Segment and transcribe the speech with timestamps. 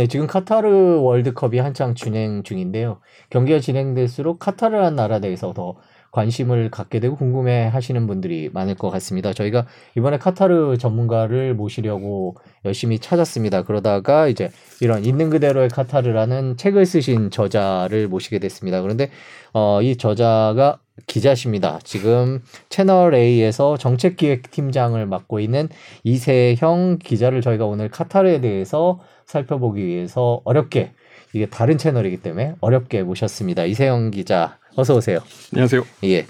[0.00, 3.00] 네, 지금 카타르 월드컵이 한창 진행 중인데요.
[3.28, 5.76] 경기가 진행될수록 카타르라는 나라에 대해서 더
[6.10, 9.34] 관심을 갖게 되고 궁금해 하시는 분들이 많을 것 같습니다.
[9.34, 9.66] 저희가
[9.98, 13.64] 이번에 카타르 전문가를 모시려고 열심히 찾았습니다.
[13.64, 14.50] 그러다가 이제
[14.80, 18.80] 이런 있는 그대로의 카타르라는 책을 쓰신 저자를 모시게 됐습니다.
[18.80, 19.10] 그런데
[19.52, 21.78] 어, 이 저자가 기자십니다.
[21.84, 25.68] 지금 채널 A에서 정책기획팀장을 맡고 있는
[26.04, 30.92] 이세형 기자를 저희가 오늘 카타르에 대해서 살펴보기 위해서 어렵게
[31.32, 33.64] 이게 다른 채널이기 때문에 어렵게 모셨습니다.
[33.64, 35.20] 이세영 기자 어서 오세요.
[35.52, 35.84] 안녕하세요.
[36.04, 36.26] 예.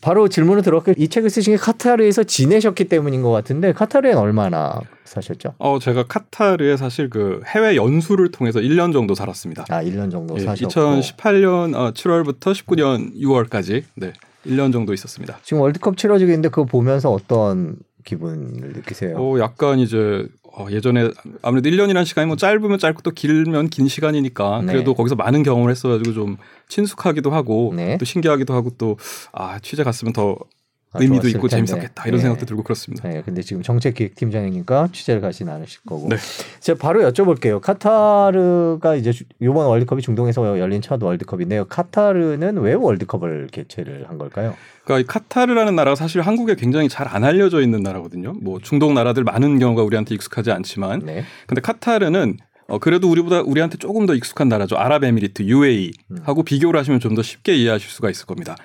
[0.00, 5.54] 바로 질문을 들었고 이 책을 쓰신 게 카타르에서 지내셨기 때문인 것 같은데 카타르엔 얼마나 사셨죠?
[5.58, 9.66] 어 제가 카타르에 사실 그 해외 연수를 통해서 1년 정도 살았습니다.
[9.68, 14.12] 아 1년 정도 예, 사셨고 2018년 어, 7월부터 19년 6월까지 네
[14.46, 15.38] 1년 정도 있었습니다.
[15.42, 19.16] 지금 월드컵 치러지고 있는데 그거 보면서 어떤 기분을 느끼세요?
[19.18, 24.62] 어 약간 이제 어, 예전에 아무래도 1년이라는 시간이 뭐 짧으면 짧고 또 길면 긴 시간이니까
[24.66, 24.72] 네.
[24.72, 26.36] 그래도 거기서 많은 경험을 했어가지고 좀
[26.68, 27.96] 친숙하기도 하고 네.
[27.98, 28.96] 또 신기하기도 하고 또
[29.32, 30.61] 아 취재 갔으면 더 아,
[30.94, 31.66] 의미도 좋았을 있고 텐데.
[31.66, 32.22] 재밌었겠다 이런 네.
[32.22, 33.08] 생각도 들고 그렇습니다.
[33.08, 36.08] 네, 근데 지금 정책기획팀장이니까 취재를 가진 않으실 거고.
[36.08, 36.16] 네.
[36.60, 37.60] 제가 바로 여쭤볼게요.
[37.60, 41.64] 카타르가 이제 주- 이번 월드컵이 중동에서 열린 첫 월드컵인데요.
[41.66, 44.54] 카타르는 왜 월드컵을 개최를 한 걸까요?
[44.84, 48.32] 그러니까 이 카타르라는 나라가 사실 한국에 굉장히 잘 안 알려져 있는 나라거든요.
[48.40, 51.24] 뭐 중동 나라들 많은 경우가 우리한테 익숙하지 않지만, 네.
[51.46, 54.76] 근데 카타르는 어 그래도 우리보다 우리한테 조금 더 익숙한 나라죠.
[54.76, 58.56] 아랍에미리트 UAE 하고 비교를 하시면 좀 더 쉽게 이해하실 수가 있을 겁니다.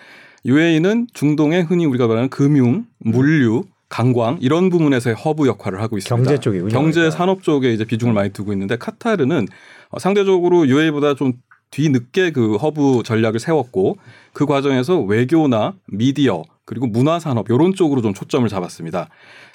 [0.48, 6.16] UAE는 중동에 흔히 우리가 말하는 금융, 물류, 관광 이런 부분에서의 허브 역할을 하고 있습니다.
[6.16, 6.70] 경제 쪽이군요.
[6.72, 7.18] 경제 그러니까.
[7.18, 9.48] 산업 쪽에 이제 비중을 많이 두고 있는데 카타르는
[9.90, 11.34] 어, 상대적으로 UAE보다 좀
[11.72, 13.98] 뒤늦게 그 허브 전략을 세웠고
[14.34, 19.10] 그 과정에서 외교나 미디어 그리고 문화 산업 이런 쪽으로 좀 초점을 잡았습니다.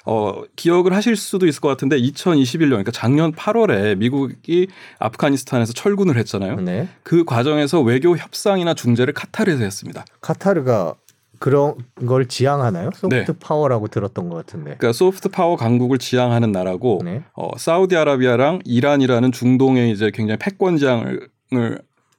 [0.05, 4.67] 어, 기억을 하실 수도 있을 것 같은데 2021년 그러니까 작년 8월에 미국이
[4.99, 6.57] 아프가니스탄에서 철군을 했잖아요.
[6.57, 6.89] 네.
[7.03, 10.05] 그 과정에서 외교 협상이나 중재를 카타르에서 했습니다.
[10.21, 10.95] 카타르가
[11.39, 11.75] 그런
[12.07, 12.91] 걸 지향하나요?
[12.95, 13.39] 소프트 네.
[13.39, 14.75] 파워라고 들었던 것 같은데.
[14.77, 17.23] 그러니까 소프트 파워 강국을 지향하는 나라고 네.
[17.33, 21.29] 어, 사우디아라비아랑 이란이라는 중동의 이제 굉장히 패권 경쟁을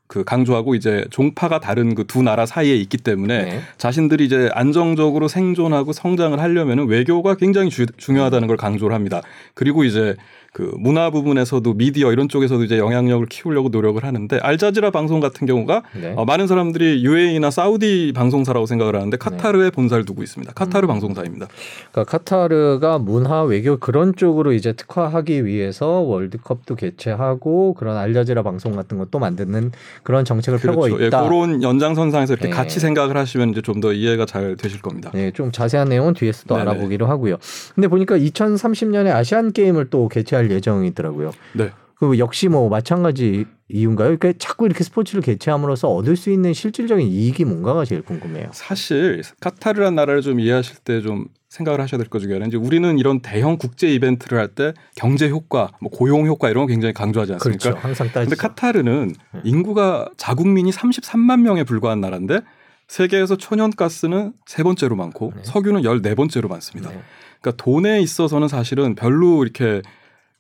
[0.06, 3.60] 그 강조하고 이제 종파가 다른 그 두 나라 사이에 있기 때문에 네.
[3.78, 9.22] 자신들이 이제 안정적으로 생존하고 성장을 하려면은 외교가 굉장히 주- 중요하다는 걸 강조를 합니다.
[9.54, 10.14] 그리고 이제
[10.54, 15.82] 그 문화 부분에서도 미디어 이런 쪽에서도 이제 영향력을 키우려고 노력을 하는데 알자지라 방송 같은 경우가
[16.00, 16.14] 네.
[16.16, 20.52] 어, 많은 사람들이 UAE나 사우디 방송사라고 생각을 하는데 카타르에 본사를 두고 있습니다.
[20.54, 20.88] 카타르 음.
[20.88, 21.48] 방송사입니다.
[21.92, 28.96] 그러니까 카타르가 문화 외교 그런 쪽으로 이제 특화하기 위해서 월드컵도 개최하고 그런 알자지라 방송 같은
[28.96, 29.72] 것도 만드는
[30.04, 31.02] 그런 정책을 펴고 그렇죠.
[31.02, 31.24] 예, 있다.
[31.24, 32.54] 그런 연장선상에서 이렇게 네.
[32.54, 35.10] 같이 생각을 하시면 이제 좀 더 이해가 잘 되실 겁니다.
[35.12, 36.70] 네, 좀 자세한 내용은 뒤에서 또 네네.
[36.70, 37.36] 알아보기로 하고요.
[37.74, 41.30] 근데 보니까 2030년에 아시안 게임을 또 개최할 예정이더라고요.
[41.54, 41.70] 네.
[41.96, 44.16] 그 역시 뭐 마찬가지 이유인가요?
[44.18, 48.48] 그러니까 자꾸 이렇게 스포츠를 개최함으로써 얻을 수 있는 실질적인 이익이 뭔가가 제일 궁금해요.
[48.52, 53.20] 사실 카타르란 나라를 좀 이해하실 때 좀 생각을 하셔야 될것 중에 하나는 이제 우리는 이런
[53.20, 57.62] 대형 국제 이벤트를 할 때 경제 효과, 뭐 고용 효과 이런 거 굉장히 강조하지 않습니까?
[57.62, 57.78] 그렇죠.
[57.80, 58.30] 항상 따지죠.
[58.30, 59.40] 근데 카타르는 네.
[59.44, 62.40] 인구가 자국민이 33만 명에 불과한 나라인데
[62.88, 65.42] 세계에서 천연가스는 세 번째로 많고 네.
[65.44, 66.90] 석유는 14번째로 많습니다.
[66.90, 67.00] 네.
[67.40, 69.80] 그러니까 돈에 있어서는 사실은 별로 이렇게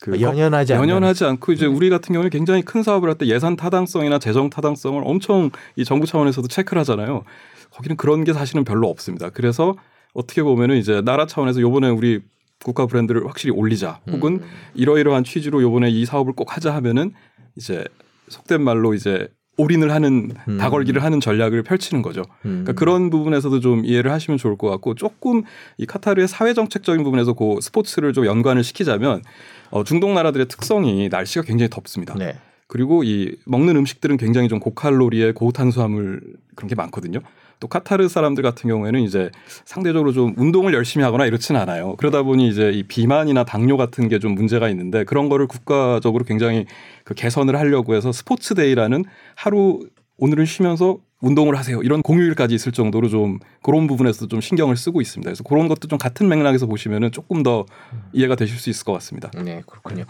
[0.00, 1.72] 그 연연하지 않는 연연하지 않고 이제 네.
[1.74, 6.06] 우리 같은 경우는 굉장히 큰 사업을 할 때 예산 타당성이나 재정 타당성을 엄청 이 정부
[6.06, 7.24] 차원에서도 체크를 하잖아요.
[7.70, 9.30] 거기는 그런 게 사실은 별로 없습니다.
[9.30, 9.74] 그래서
[10.12, 12.20] 어떻게 보면은 이제 나라 차원에서 요번에 우리
[12.62, 14.48] 국가 브랜드를 확실히 올리자 혹은 음.
[14.74, 17.12] 이러이러한 취지로 요번에 이 사업을 꼭 하자 하면은
[17.56, 17.84] 이제
[18.28, 20.58] 속된 말로 이제 올인을 하는 음.
[20.58, 22.22] 다걸기를 하는 전략을 펼치는 거죠.
[22.44, 22.64] 음.
[22.64, 25.42] 그러니까 그런 부분에서도 좀 이해를 하시면 좋을 것 같고 조금
[25.78, 29.22] 이 카타르의 사회 정책적인 부분에서 그 스포츠를 좀 연관을 시키자면
[29.70, 32.14] 어, 중동 나라들의 특성이 날씨가 굉장히 덥습니다.
[32.14, 32.36] 네.
[32.66, 36.20] 그리고 이 먹는 음식들은 굉장히 좀 고칼로리에 고탄수화물
[36.56, 37.20] 그런 게 많거든요.
[37.60, 39.30] 또 카타르 사람들 같은 경우에는 이제
[39.64, 41.96] 상대적으로 좀 운동을 열심히 하거나 이렇지는 않아요.
[41.96, 46.66] 그러다 보니 이제 이 비만이나 당뇨 같은 게 좀 문제가 있는데 그런 거를 국가적으로 굉장히
[47.04, 49.80] 그 개선을 하려고 해서 스포츠 데이라는 하루
[50.16, 51.82] 오늘은 쉬면서 운동을 하세요.
[51.82, 55.28] 이런 공휴일까지 있을 정도로 좀 그런 부분에서 좀 신경을 쓰고 있습니다.
[55.28, 57.64] 그래서 그런 것도 좀 같은 맥락에서 보시면은 조금 더
[58.12, 59.30] 이해가 되실 수 있을 것 같습니다.
[59.42, 60.04] 네, 그렇군요.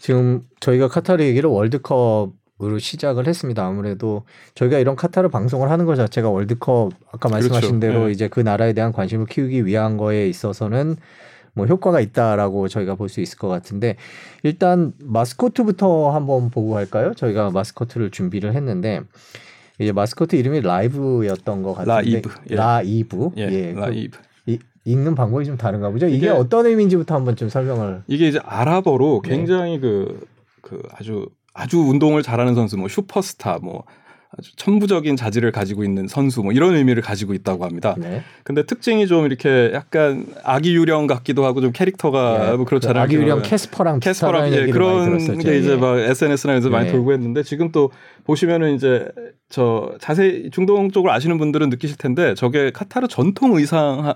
[0.00, 2.32] 지금 저희가 카타르 얘기를 월드컵
[2.62, 3.66] 으로 시작을 했습니다.
[3.66, 4.22] 아무래도
[4.54, 7.80] 저희가 이런 카타르 방송을 하는 것 자체가 월드컵 아까 말씀하신 그렇죠.
[7.80, 8.12] 대로 네.
[8.12, 10.96] 이제 그 나라에 대한 관심을 키우기 위한 거에 있어서는
[11.52, 13.96] 뭐 효과가 있다라고 저희가 볼 수 있을 것 같은데
[14.42, 17.12] 일단 마스코트부터 한번 보고 할까요?
[17.14, 19.02] 저희가 마스코트를 준비를 했는데
[19.78, 22.54] 이제 마스코트 이름이 라이브였던 것 같은데 라이브, 예.
[22.54, 24.18] 라이브 예, 예, 그 라이브.
[24.46, 26.06] 이- 읽는 방법이 좀 다른가 보죠.
[26.06, 29.28] 이게, 이게- 어떤 의미인지부터 한번 좀 설명을 이게 이제 아랍어로 네.
[29.30, 30.26] 굉장히 그,
[30.62, 31.26] 그 아주
[31.56, 33.84] 아주 운동을 잘하는 선수, 뭐 슈퍼스타, 뭐
[34.38, 37.94] 아주 천부적인 자질을 가지고 있는 선수, 뭐 이런 의미를 가지고 있다고 합니다.
[37.96, 38.22] 네.
[38.42, 43.04] 근데 특징이 좀 이렇게 약간 아기 유령 같기도 하고 좀 캐릭터가 예, 뭐 그렇잖아요.
[43.04, 45.38] 아기 유령 캐스퍼랑 캐스퍼랑 예, 많이 그런.
[45.38, 45.76] 게 이제 예.
[45.76, 46.92] 막 SNS나 많이 예.
[46.92, 47.90] 돌고 했는데 지금 또
[48.24, 49.08] 보시면은 이제
[49.48, 54.14] 저 자세히 중동 쪽을 아시는 분들은 느끼실 텐데 저게 카타르 전통 의상을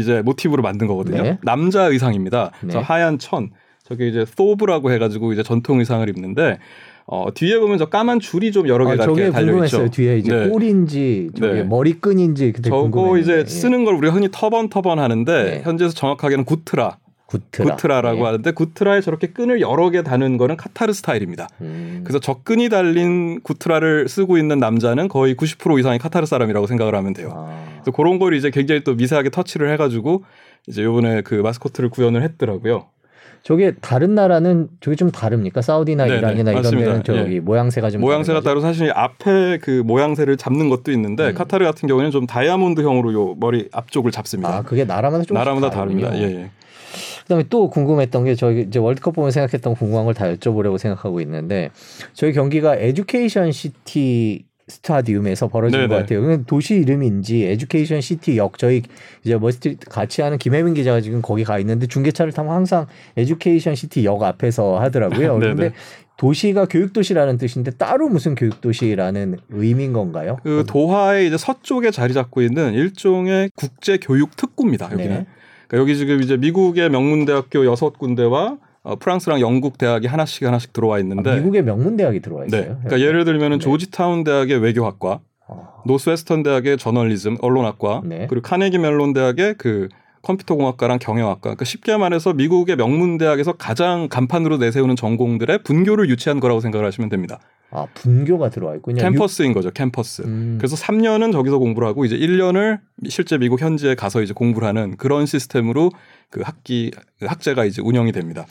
[0.00, 1.22] 이제 모티브로 만든 거거든요.
[1.22, 1.38] 네.
[1.42, 2.50] 남자 의상입니다.
[2.62, 2.72] 네.
[2.72, 3.50] 저 하얀 천
[3.84, 6.58] 저게 이제 소브라고 해가지고 이제 전통 의상을 입는데
[7.06, 9.86] 어, 뒤에 보면 저 까만 줄이 좀 여러 아, 개가 저게 이렇게 달려 궁금했어요.
[9.86, 9.90] 있죠.
[9.90, 10.48] 뒤에 이제 네.
[10.48, 11.62] 꼴인지 저게 네.
[11.64, 13.20] 머리끈인지 그때 저거 궁금했는데.
[13.20, 13.44] 이제 예.
[13.44, 15.60] 쓰는 걸 우리가 흔히 터번 터번 하는데 네.
[15.64, 17.74] 현지에서 정확하게는 구트라, 구트라.
[17.74, 18.22] 구트라 라고 예.
[18.22, 21.48] 하는데 구트라에 저렇게 끈을 여러 개 다는 거는 카타르 스타일입니다.
[21.60, 22.02] 음.
[22.04, 27.32] 그래서 적근이 달린 구트라를 쓰고 있는 남자는 거의 90% 이상이 카타르 사람이라고 생각을 하면 돼요.
[27.34, 27.66] 아.
[27.82, 30.22] 그래서 그런 걸 이제 굉장히 또 미세하게 터치를 해가지고
[30.68, 32.86] 이제 요번에 그 마스코트를 구현을 했더라고요.
[33.42, 35.62] 저게 다른 나라는 저게 좀 다릅니까?
[35.62, 36.90] 사우디나 네네, 이란이나 이런 맞습니다.
[36.90, 37.40] 데는 저기 예.
[37.40, 38.48] 모양새가 좀 모양새가 거죠?
[38.48, 41.34] 따로 사실 앞에 그 모양새를 잡는 것도 있는데 음.
[41.34, 44.58] 카타르 같은 경우에는 좀 다이아몬드형으로 요 머리 앞쪽을 잡습니다.
[44.58, 46.16] 아 그게 나라마다 좀 나라마다 다릅니다.
[46.16, 46.50] 예, 예.
[47.22, 51.70] 그다음에 또 궁금했던 게 저희 이제 월드컵 보면 생각했던 궁금한 걸 다 여쭤보려고 생각하고 있는데
[52.12, 55.88] 저희 경기가 Education City Stadium에서 벌어진 네네.
[55.88, 56.44] 것 같아요.
[56.44, 58.82] 도시 이름인지 Education City 역 저희
[59.24, 62.86] 이제 머스트 같이 하는 김혜민 기자가 지금 거기 가 있는데 중계차를 타면 항상
[63.16, 65.38] Education City 역 앞에서 하더라고요.
[65.40, 65.72] 그런데
[66.16, 70.38] 도시가 교육 도시라는 뜻인데 따로 무슨 교육 도시라는 의미인 건가요?
[70.42, 74.86] 그 도하의 이제 서쪽에 자리 잡고 있는 일종의 국제 교육 특구입니다.
[74.92, 75.08] 여기는.
[75.08, 75.26] 네.
[75.68, 80.72] 그러니까 여기 지금 이제 미국의 명문 대학교 여섯 군데와 어, 프랑스랑 영국 대학이 하나씩 하나씩
[80.72, 82.60] 들어와 있는데 아, 미국의 명문 대학이 들어와 있어요.
[82.60, 82.66] 네.
[82.66, 83.62] 그러니까 예를 들면은 네.
[83.64, 88.26] 조지타운 대학의 외교학과, 어, 노스웨스턴 대학의 저널리즘 언론학과, 네.
[88.28, 89.88] 그리고 카네기 멜론 대학의 그
[90.22, 91.40] 컴퓨터공학과랑 경영학과.
[91.40, 97.10] 그러니까 쉽게 말해서 미국의 명문 대학에서 가장 간판으로 내세우는 전공들의 분교를 유치한 거라고 생각을 하시면
[97.10, 97.40] 됩니다.
[97.70, 99.00] 아 분교가 들어와 있군요.
[99.00, 100.22] 캠퍼스인 거죠, 캠퍼스.
[100.22, 100.56] 육- 음.
[100.58, 105.24] 그래서 3년은 저기서 공부를 하고 이제 1년을 실제 미국 현지에 가서 이제 공부를 하는 그런
[105.26, 105.90] 시스템으로
[106.30, 108.46] 그 학기 그 학제가 이제 운영이 됩니다.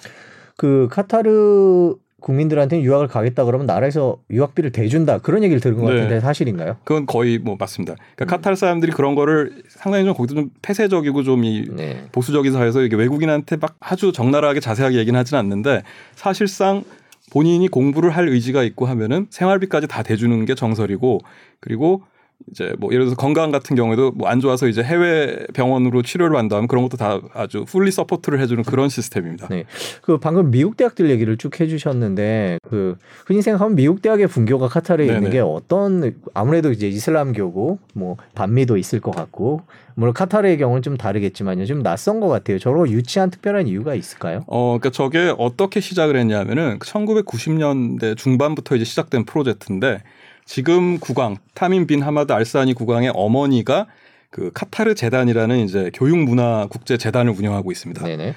[0.57, 5.95] 그 카타르 국민들한테 유학을 가겠다 그러면 나라에서 유학비를 대준다 그런 얘기를 들은 것 네.
[5.95, 6.77] 같은데 사실인가요?
[6.83, 7.95] 그건 거의 뭐 맞습니다.
[8.15, 8.27] 그러니까 음.
[8.37, 12.05] 카타르 사람들이 그런 거를 상당히 좀 거기도 좀 폐쇄적이고 좀이 네.
[12.11, 15.81] 보수적인 사회에서 이게 외국인한테 막 아주 적나라하게 자세하게 얘기는 하지는 않는데
[16.15, 16.83] 사실상
[17.31, 21.19] 본인이 공부를 할 의지가 있고 하면은 생활비까지 다 대주는 게 정설이고
[21.59, 22.03] 그리고
[22.49, 26.69] 이제 뭐 예를 들어서 건강 같은 경우에도 뭐 안 좋아서 이제 해외 병원으로 치료를 한다면
[26.69, 29.49] 그런 것도 다 아주 fully support를 해주는 그런 시스템입니다.
[29.49, 29.65] 네.
[30.01, 32.95] 그 방금 미국 대학들 얘기를 쭉 해주셨는데 그
[33.25, 35.33] 흔히 생각하면 미국 대학의 분교가 카타르에 있는 네네.
[35.33, 39.63] 게 어떤 아무래도 이제 이슬람교고 뭐 반미도 있을 것 같고
[39.95, 42.57] 물론 카타르의 경우는 좀 다르겠지만요 좀 낯선 것 같아요.
[42.57, 44.45] 저로 유치한 특별한 이유가 있을까요?
[44.47, 50.01] 어, 그러니까 저게 어떻게 시작을 했냐면은 1990년대 중반부터 이제 시작된 프로젝트인데
[50.45, 53.87] 지금 국왕 타민 빈 하마드 알사니 국왕의 어머니가
[54.29, 58.05] 그 카타르 재단이라는 이제 교육 문화 국제 재단을 운영하고 있습니다.
[58.05, 58.33] 네네.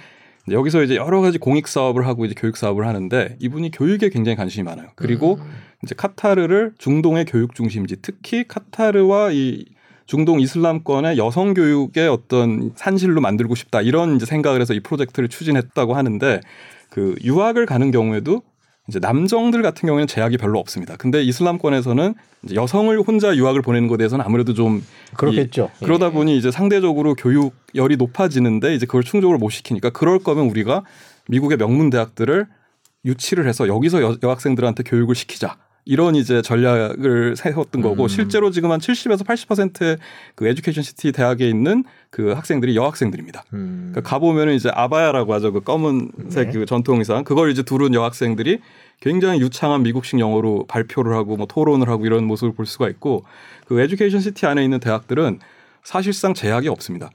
[0.51, 4.65] 여기서 이제 여러 가지 공익 사업을 하고 이제 교육 사업을 하는데 이분이 교육에 굉장히 관심이
[4.65, 4.89] 많아요.
[4.95, 5.51] 그리고 음.
[5.83, 9.65] 이제 카타르를 중동의 교육 중심지, 특히 카타르와 이
[10.07, 15.95] 중동 이슬람권의 여성 교육의 어떤 산실로 만들고 싶다 이런 이제 생각을 해서 이 프로젝트를 추진했다고
[15.95, 16.41] 하는데
[16.91, 18.43] 그 유학을 가는 경우에도
[18.89, 20.97] 이제 남정들 같은 경우에는 제약이 별로 없습니다.
[20.97, 22.15] 근데 이슬람권에서는
[22.45, 24.85] 이제 여성을 혼자 유학을 보내는 것에 대해서는 아무래도 좀
[25.17, 25.71] 그렇겠죠.
[25.81, 26.11] 이- 그러다 예.
[26.11, 30.83] 보니 이제 상대적으로 교육열이 높아지는데 이제 그걸 충족을 못 시키니까 그럴 거면 우리가
[31.29, 32.47] 미국의 명문 대학들을
[33.07, 35.57] 유치를 해서 여기서 여, 여학생들한테 교육을 시키자.
[35.87, 38.09] 이런 이제 전략을 세웠던 거고 음.
[38.09, 39.99] 실제로 지금 한 70에서 80%의
[40.35, 43.45] 그 Education City 대학에 있는 그 학생들이 여학생들입니다.
[43.53, 43.91] 음.
[43.93, 45.53] 그러니까 가보면은 이제 아바야라고 하죠.
[45.53, 46.53] 그 검은색 네.
[46.53, 47.25] 그 전통 의상.
[47.25, 48.61] 그걸 이제 두른 여학생들이
[49.01, 53.25] 굉장히 유창한 미국식 영어로 발표를 하고 뭐 토론을 하고 이런 모습을 볼 수가 있고
[53.67, 55.41] 그 Education City 안에 있는 대학들은
[55.83, 57.11] 사실상 제약이 없습니다.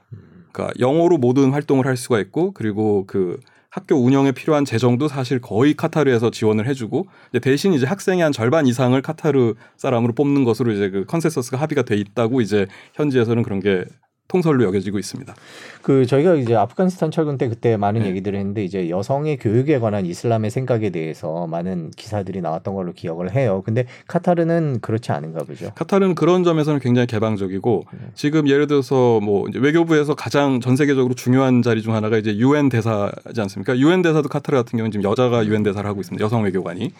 [0.51, 3.39] 그러니까 영어로 모든 활동을 할 수가 있고 그리고 그
[3.71, 8.65] 학교 운영에 필요한 재정도 사실 거의 카타르에서 지원을 해주고 이제 대신 이제 학생의 한 절반
[8.65, 13.85] 이상을 카타르 사람으로 뽑는 것으로 이제 그 컨센서스가 합의가 돼 있다고 이제 현지에서는 그런 게
[14.29, 15.35] 통설로 여겨지고 있습니다.
[15.81, 18.09] 그 저희가 이제 아프가니스탄 철군 때 그때 많은 네.
[18.09, 23.63] 얘기들을 했는데 이제 여성의 교육에 관한 이슬람의 생각에 대해서 많은 기사들이 나왔던 걸로 기억을 해요.
[23.65, 25.71] 근데 카타르는 그렇지 않은가 보죠.
[25.75, 27.99] 카타르는 그런 점에서는 굉장히 개방적이고 네.
[28.13, 33.41] 지금 예를 들어서 뭐 외교부에서 가장 전 세계적으로 중요한 자리 중 하나가 이제 유엔 대사지
[33.41, 33.77] 않습니까?
[33.79, 36.23] 유엔 대사도 카타르 같은 경우는 지금 여자가 유엔 대사를 하고 있습니다.
[36.23, 36.93] 여성 외교관이.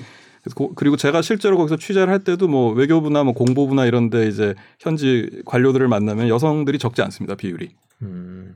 [0.75, 5.88] 그리고 제가 실제로 거기서 취재를 할 때도 뭐 외교부나 뭐 공보부나 이런데 이제 현지 관료들을
[5.88, 7.69] 만나면 여성들이 적지 않습니다 비율이.
[8.01, 8.55] 음,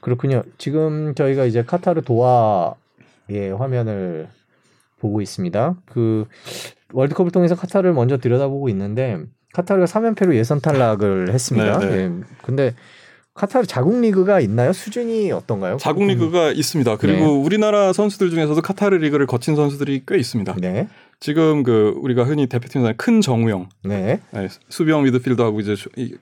[0.00, 0.42] 그렇군요.
[0.58, 4.28] 지금 저희가 이제 카타르 도하의 화면을
[4.98, 5.76] 보고 있습니다.
[5.86, 6.26] 그
[6.92, 9.18] 월드컵을 통해서 카타르를 먼저 들여다보고 있는데
[9.52, 11.78] 카타르가 3연패로 예선 탈락을 했습니다.
[11.78, 11.96] 네, 네.
[11.96, 12.10] 예.
[12.42, 12.74] 근데
[13.34, 14.72] 카타르 자국 리그가 있나요?
[14.72, 15.78] 수준이 어떤가요?
[15.78, 16.96] 자국 리그가 있습니다.
[16.96, 17.26] 그리고 네.
[17.26, 20.56] 우리나라 선수들 중에서도 카타르 리그를 거친 선수들이 꽤 있습니다.
[20.60, 20.88] 네.
[21.20, 24.20] 지금 그 우리가 흔히 대표팀에 큰 정우영, 네.
[24.30, 25.76] 네, 수비형 미드필더하고 이제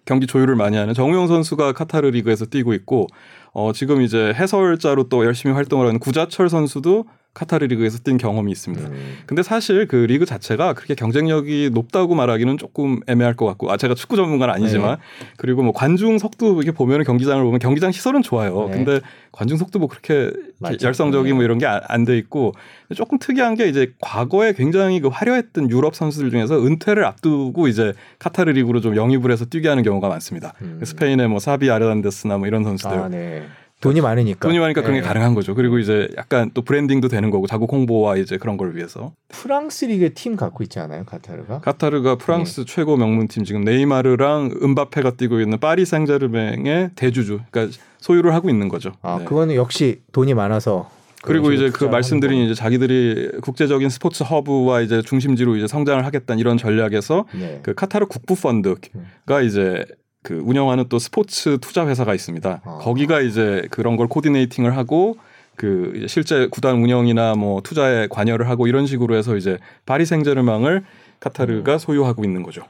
[0.05, 3.07] 경기 조율을 많이 하는 정우영 선수가 카타르 리그에서 뛰고 있고
[3.53, 8.89] 어 지금 이제 해설자로 또 열심히 활동을 하는 구자철 선수도 카타르 리그에서 뛴 경험이 있습니다.
[8.89, 13.77] 음, 근데 사실 그 리그 자체가 그렇게 경쟁력이 높다고 말하기는 조금 애매할 것 같고 아
[13.77, 14.97] 제가 축구 전문가는 아니지만
[15.37, 18.67] 그리고 뭐 관중석도 이렇게 보면 경기장을 보면 경기장 시설은 좋아요.
[18.71, 18.77] 네.
[18.77, 19.01] 근데
[19.33, 20.85] 관중석도 뭐 그렇게 맞죠.
[20.87, 22.55] 열성적인 뭐 이런 게 안 돼 있고
[22.97, 28.51] 조금 특이한 게 이제 과거에 굉장히 그 화려했던 유럽 선수들 중에서 은퇴를 앞두고 이제 카타르
[28.51, 30.55] 리그로 좀 영입을 해서 뛰게 하는 경우가 많습니다.
[30.63, 30.81] 음.
[30.83, 33.45] 스페인의 뭐 사비 아르란데스나 뭐 이런 선수들 아, 네.
[33.81, 34.41] 돈이 많으니까.
[34.41, 35.07] 돈이 많으니까 그런 게 네.
[35.07, 35.55] 가능한 거죠.
[35.55, 40.11] 그리고 이제 약간 또 브랜딩도 되는 거고 자국 홍보와 이제 그런 걸 위해서 프랑스 리그에
[40.11, 41.61] 팀 갖고 있지 않아요, 카타르가?
[41.61, 48.35] 카타르가 프랑스 최고 명문 팀 지금 네이마르랑 은바페가 뛰고 있는 파리 생제르맹의 대주주, 그러니까 소유를
[48.35, 48.93] 하고 있는 거죠.
[49.03, 49.25] 아, 네.
[49.25, 50.91] 그거는 역시 돈이 많아서.
[51.23, 56.57] 그리고 이제 그 말씀드린 이제 자기들이 국제적인 스포츠 허브와 이제 중심지로 이제 성장을 하겠다는 이런
[56.57, 57.39] 전략에서 거.
[57.39, 57.61] 네.
[57.63, 59.85] 그 카타르 국부 펀드가 이제
[60.23, 62.61] 그 운영하는 또 스포츠 투자 회사가 있습니다.
[62.65, 62.79] 아.
[62.83, 65.17] 거기가 이제 그런 걸 코디네이팅을 하고
[65.57, 70.85] 그 실제 구단 운영이나 뭐 투자에 관여를 하고 이런 식으로 해서 이제 파리 생제르맹을
[71.21, 71.79] 카타르가 음.
[71.79, 72.63] 소유하고 있는 거죠.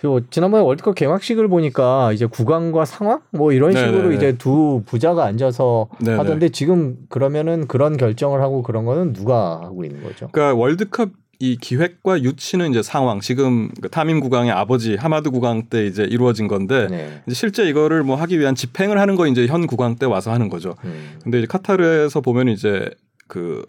[0.00, 3.92] 그리고 지난번에 월드컵 개막식을 보니까 이제 구강과 상황 뭐 이런 네네네.
[3.92, 6.16] 식으로 이제 두 부자가 앉아서 네네.
[6.16, 10.28] 하던데 지금 그러면은 그런 결정을 하고 그런 거는 누가 하고 있는 거죠?
[10.32, 11.10] 그러니까 월드컵
[11.42, 16.46] 이 기획과 유치는 이제 상황 지금 그 타민 국왕의 아버지 하마드 국왕 때 이제 이루어진
[16.46, 17.20] 건데 네.
[17.26, 20.48] 이제 실제 이거를 뭐 하기 위한 집행을 하는 거 이제 현 국왕 때 와서 하는
[20.48, 20.76] 거죠.
[20.84, 21.18] 음.
[21.20, 22.88] 근데 이제 카타르에서 보면 이제
[23.26, 23.64] 그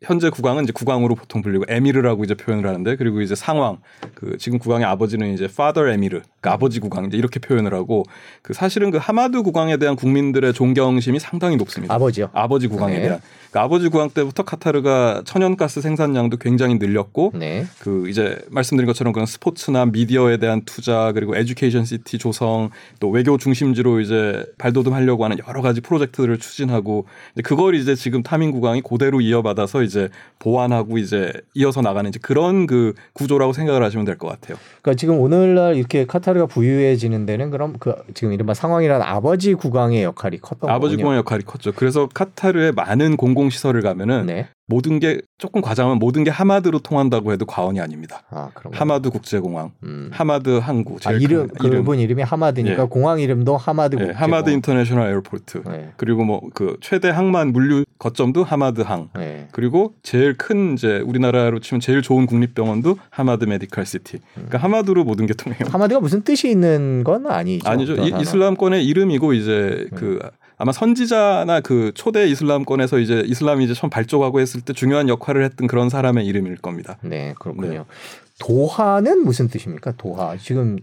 [0.00, 3.78] 현재 국왕은 이제 국왕으로 보통 불리고 에미르라고 이제 표현을 하는데 그리고 이제 상왕
[4.14, 8.04] 그 지금 국왕의 아버지는 이제 father 에미르 그러니까 아버지 국왕 이제 이렇게 표현을 하고
[8.40, 11.92] 그 사실은 그 하마드 국왕에 대한 국민들의 존경심이 상당히 높습니다.
[11.92, 12.30] 아버지요.
[12.32, 13.02] 아버지 국왕에 네.
[13.02, 17.66] 대한 그러니까 아버지 국왕 때부터 카타르가 천연가스 생산량도 굉장히 늘렸고 네.
[17.80, 23.38] 그 이제 말씀드린 것처럼 그런 스포츠나 미디어에 대한 투자 그리고 Education City 조성 또 외교
[23.38, 29.20] 중심지로 이제 발돋움하려고 하는 여러 가지 프로젝트들을 추진하고 이제 그걸 이제 지금 타민 국왕이 그대로
[29.20, 34.58] 이어받아서 이제 보완하고 이제 이어서 나가는 이제 그런 그 구조라고 생각을 하시면 될 것 같아요.
[34.82, 40.38] 그러니까 지금 오늘날 이렇게 카타르가 부유해지는 데는 그럼 그 지금 이른바 상황이란 아버지 국왕의 역할이
[40.38, 40.96] 컸던 아버지.
[40.96, 41.70] 국왕의 역할이 컸죠.
[41.72, 44.48] 그래서 카타르의 많은 공공 시설을 가면은 네.
[44.66, 48.22] 모든 게 조금 과장하면 모든 게 하마드로 통한다고 해도 과언이 아닙니다.
[48.28, 48.50] 아.
[48.72, 50.10] 하마드 국제공항, 음.
[50.12, 52.86] 하마드 항구, 아, 이름 큰 그분 이름 이 하마드니까 예.
[52.86, 54.10] 공항 이름도 하마드 예.
[54.12, 55.62] 하마드 International Airport.
[55.66, 55.92] 네.
[55.96, 59.10] 그리고 뭐 그 최대 항만 물류 거점도 하마드항.
[59.16, 59.48] 네.
[59.52, 64.18] 그리고 제일 큰 이제 우리나라로 치면 제일 좋은 국립병원도 하마드 Medical City.
[64.34, 65.60] 그러니까 하마드로 모든 게 통해요.
[65.68, 67.68] 하마드가 무슨 뜻이 있는 건 아니죠.
[67.68, 67.96] 아니죠.
[67.96, 68.12] 그 이.
[68.20, 70.18] 이슬람권의 이름이고 이제 그
[70.58, 75.68] 아마 선지자나 그 초대 이슬람권에서 이제 이슬람이 이제 처음 발족하고 했을 때 중요한 역할을 했던
[75.68, 76.98] 그런 사람의 이름일 겁니다.
[77.02, 77.70] 네, 그렇군요.
[77.70, 77.84] 네.
[78.38, 79.92] 도하는 무슨 뜻입니까?
[79.96, 80.36] 도하.
[80.36, 80.78] 지금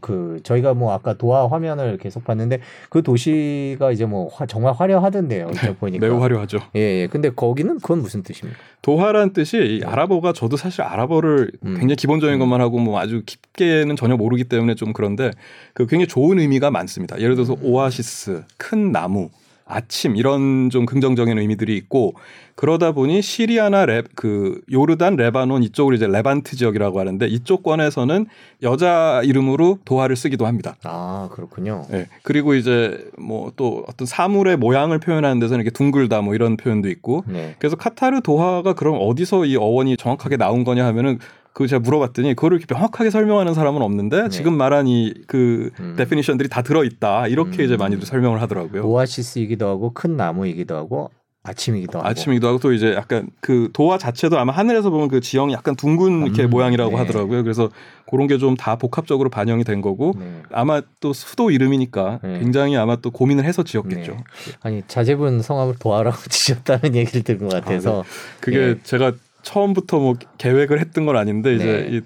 [0.00, 2.58] 그 저희가 뭐 아까 도하 화면을 계속 봤는데
[2.90, 5.50] 그 도시가 이제 뭐 화- 정말 화려하던데요.
[5.52, 6.04] 이제 보니까.
[6.04, 6.58] 매우 화려하죠.
[6.76, 7.06] 예, 예.
[7.06, 8.58] 근데 거기는 그건 무슨 뜻입니까?
[8.82, 11.74] 도하라는 뜻이 이 아랍어가 저도 사실 아랍어를 음.
[11.78, 12.38] 굉장히 기본적인 음.
[12.40, 15.30] 것만 하고 뭐 아주 깊게는 전혀 모르기 때문에 좀 그런데
[15.74, 17.18] 그 굉장히 좋은 의미가 많습니다.
[17.20, 17.58] 예를 들어서 음.
[17.62, 19.30] 오아시스, 큰 나무,
[19.68, 22.14] 아침 이런 좀 긍정적인 의미들이 있고
[22.54, 28.26] 그러다 보니 시리아나 레, 그 요르단, 레바논 이쪽을 이제 레반트 지역이라고 하는데 이쪽 권에서는
[28.62, 30.74] 여자 이름으로 도하를 쓰기도 합니다.
[30.82, 31.84] 아, 그렇군요.
[31.92, 32.08] 예.
[32.22, 37.24] 그리고 이제 뭐 또 어떤 사물의 모양을 표현하는 데서는 이렇게 둥글다 뭐 이런 표현도 있고
[37.26, 37.56] 네.
[37.58, 41.18] 그래서 카타르 도하가 그럼 어디서 이 어원이 정확하게 나온 거냐 하면은
[41.58, 44.28] 그 제가 물어봤더니 그거를 이렇게 명확하게 설명하는 사람은 없는데 네.
[44.28, 45.94] 지금 말한 이그 음.
[45.98, 47.64] 데피니션들이 다 들어 있다 이렇게 음.
[47.64, 48.84] 이제 많이들 설명을 하더라고요.
[48.86, 51.10] 오아시스이기도 하고 큰 나무이기도 하고
[51.42, 52.06] 아침이기도 하고.
[52.08, 56.26] 아침이기도 하고 또 이제 약간 그 도화 자체도 아마 하늘에서 보면 그 지형이 약간 둥근
[56.26, 56.96] 이렇게 음, 모양이라고 네.
[56.96, 57.42] 하더라고요.
[57.42, 57.70] 그래서
[58.08, 60.42] 그런 게 좀 다 복합적으로 반영이 된 거고 네.
[60.52, 62.38] 아마 또 수도 이름이니까 네.
[62.38, 64.12] 굉장히 아마 또 고민을 해서 지었겠죠.
[64.12, 64.18] 네.
[64.60, 68.04] 아니 자제분 성함을 도하라고 지셨다는 얘기를 들은 것 같아서
[68.38, 68.78] 그게 예.
[68.84, 69.12] 제가
[69.42, 71.96] 처음부터 뭐 계획을 했던 건 아닌데 이제 네.
[71.96, 72.00] 이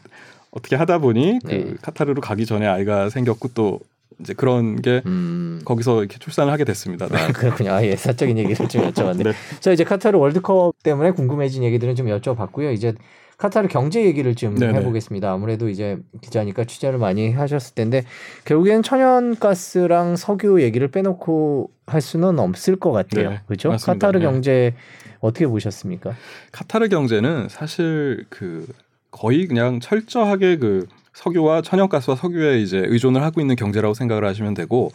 [0.51, 1.75] 어떻게 하다 보니 그 네.
[1.83, 3.81] 카타르로 가기 전에 아이가 생겼고 또
[4.21, 5.61] 이제 그런 게 음.
[5.65, 7.09] 거기서 이렇게 출산을 하게 됐습니다.
[7.09, 7.19] 네.
[7.19, 7.73] 아, 그렇군요.
[7.73, 9.25] 아, 예, 사적인 얘기를 좀 여쭤봤는데.
[9.33, 9.33] 네.
[9.61, 12.73] 자, 이제 카타르 월드컵 때문에 궁금해진 얘기들은 좀 여쭤봤고요.
[12.73, 12.95] 이제
[13.43, 14.79] 카타르 경제 얘기를 좀 네네.
[14.79, 15.33] 해보겠습니다.
[15.33, 18.05] 아무래도 이제 기자니까 취재를 많이 하셨을 텐데
[18.45, 23.31] 결국엔 천연가스랑 석유 얘기를 빼놓고 할 수는 없을 것 같아요.
[23.31, 23.71] 네, 그렇죠?
[23.71, 24.07] 맞습니다.
[24.07, 24.25] 카타르 네.
[24.25, 24.75] 경제
[25.19, 26.15] 어떻게 보셨습니까?
[26.53, 28.65] 카타르 경제는 사실 그
[29.11, 34.93] 거의 그냥 철저하게 그 석유와 천연가스와 석유에 이제 의존을 하고 있는 경제라고 생각을 하시면 되고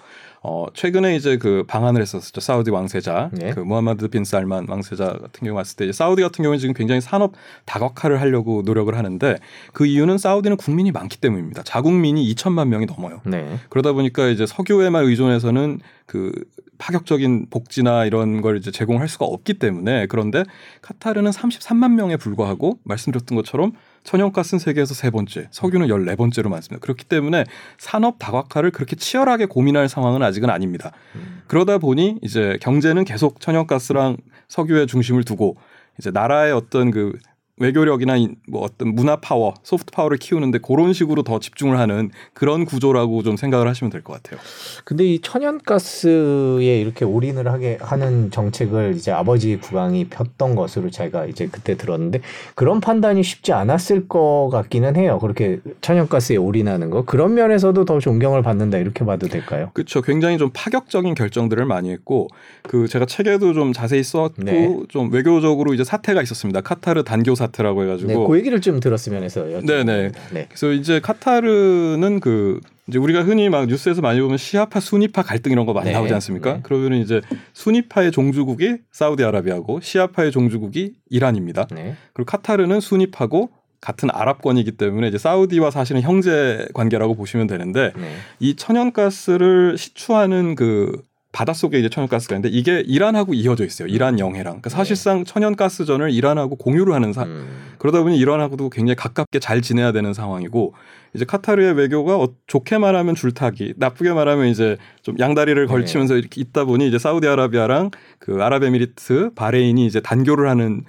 [0.50, 3.52] 어 최근에 이제 그 방한을 했었죠 사우디 왕세자 네.
[3.52, 7.34] 그 무하마드 빈 살만 왕세자 같은 경우 왔을 때 사우디 같은 경우는 지금 굉장히 산업
[7.66, 9.36] 다각화를 하려고 노력을 하는데
[9.74, 13.58] 그 이유는 사우디는 국민이 많기 때문입니다 자국민이 2천만 명이 넘어요 네.
[13.68, 16.32] 그러다 보니까 이제 석유에만 의존해서는 그
[16.78, 20.44] 파격적인 복지나 이런 걸 이제 제공할 수가 없기 때문에 그런데
[20.82, 23.74] 카타르는 33만 명에 불과하고 말씀드렸던 것처럼
[24.04, 26.82] 천연가스는 세계에서 세 번째, 석유는 14번째로 많습니다.
[26.82, 27.44] 그렇기 때문에
[27.78, 30.92] 산업 다각화를 그렇게 치열하게 고민할 상황은 아직은 아닙니다.
[31.16, 31.42] 음.
[31.48, 35.58] 그러다 보니 이제 경제는 계속 천연가스랑 석유에 중심을 두고
[36.00, 37.18] 이제 나라의 어떤 그
[37.60, 42.66] 외교력이나 이- 뭐 어떤 문화 파워, 소프트 파워를 키우는데 그런 식으로 더 집중을 하는 그런
[42.66, 44.40] 구조라고 좀 생각을 하시면 될 것 같아요.
[44.86, 51.48] 근데 이 천연가스에 이렇게 올인을 하게 하는 정책을 이제 아버지 국왕이 폈던 것으로 제가 이제
[51.52, 52.22] 그때 들었는데
[52.56, 55.18] 그런 판단이 쉽지 않았을 것 같기는 해요.
[55.20, 59.72] 그렇게 천연가스에 올인하는 거 그런 면에서도 더 존경을 받는다 이렇게 봐도 될까요?
[59.74, 60.02] 그렇죠.
[60.02, 62.28] 굉장히 좀 파격적인 결정들을 많이 했고
[62.64, 64.78] 그 제가 책에도 좀 자세히 썼고 네.
[64.90, 66.62] 좀 외교적으로 이제 사태가 있었습니다.
[66.62, 70.12] 카타르 단교 사태 라고 해가지고 네, 그 얘기를 좀 들었으면 해서 네네.
[70.32, 70.46] 네.
[70.50, 75.66] 그래서 이제 카타르는 그 이제 우리가 흔히 막 뉴스에서 많이 보면 시아파 순위파 갈등 이런
[75.66, 76.54] 거 많이 네, 나오지 않습니까?
[76.54, 76.60] 네.
[76.64, 77.22] 그러면은 이제
[77.54, 81.68] 순위파의 종주국이 사우디아라비아고 시아파의 종주국이 이란입니다.
[81.72, 81.96] 네.
[82.14, 83.50] 그리고 카타르는 순위파고
[83.82, 88.16] 같은 아랍권이기 때문에 이제 사우디와 사실은 형제 관계라고 보시면 되는데 네.
[88.40, 91.04] 이 천연가스를 시추하는 그
[91.38, 93.88] 바닷속에 이제 천연가스가 있는데 이게 이란하고 이어져 있어요.
[93.88, 94.54] 이란 영해랑.
[94.54, 97.48] 그러니까 사실상 천연가스전을 이란하고 공유를 하는 사, 음.
[97.78, 100.74] 그러다 보니 이란하고도 굉장히 가깝게 잘 지내야 되는 상황이고
[101.14, 105.72] 이제 카타르의 외교가 어, 좋게 말하면 줄타기, 나쁘게 말하면 이제 좀 양다리를 네.
[105.72, 110.86] 걸치면서 이렇게 있다 보니 이제 사우디아라비아랑 그 아랍에미리트, 바레인이 이제 단교를 하는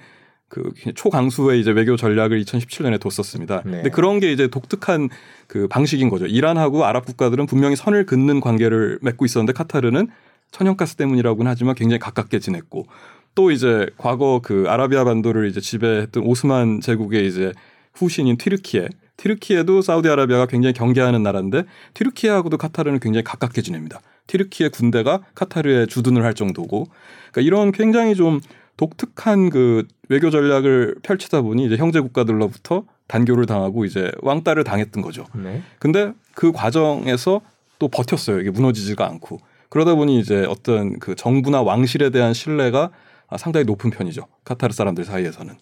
[0.47, 3.61] 그 초강수의 이제 외교 전략을 2017년에 뒀었습니다.
[3.65, 3.71] 네.
[3.71, 5.09] 근데 그런 게 이제 독특한
[5.45, 6.25] 그 방식인 거죠.
[6.25, 10.07] 이란하고 아랍 국가들은 분명히 선을 긋는 관계를 맺고 있었는데 카타르는
[10.51, 12.87] 천연가스 때문이라고는 하지만 굉장히 가깝게 지냈고
[13.35, 17.53] 또 이제 과거 그 아라비아 반도를 이제 지배했던 오스만 제국의 이제
[17.93, 23.99] 후신인 튀르키예 튀르키예도 사우디아라비아가 굉장히 경계하는 나라인데 튀르키예하고도 카타르는 굉장히 가깝게 지냅니다.
[24.27, 26.87] 튀르키예 군대가 카타르에 주둔을 할 정도고
[27.31, 28.39] 그러니까 이런 굉장히 좀
[28.77, 35.25] 독특한 그 외교 전략을 펼치다 보니 이제 형제 국가들로부터 단교를 당하고 이제 왕따를 당했던 거죠.
[35.33, 35.61] 네.
[35.79, 37.41] 근데 그 과정에서
[37.77, 38.39] 또 버텼어요.
[38.39, 39.39] 이게 무너지지가 않고.
[39.69, 42.89] 그러다 보니 이제 어떤 그 정부나 왕실에 대한 신뢰가
[43.27, 44.23] 아, 상당히 높은 편이죠.
[44.43, 45.53] 카타르 사람들 사이에서는.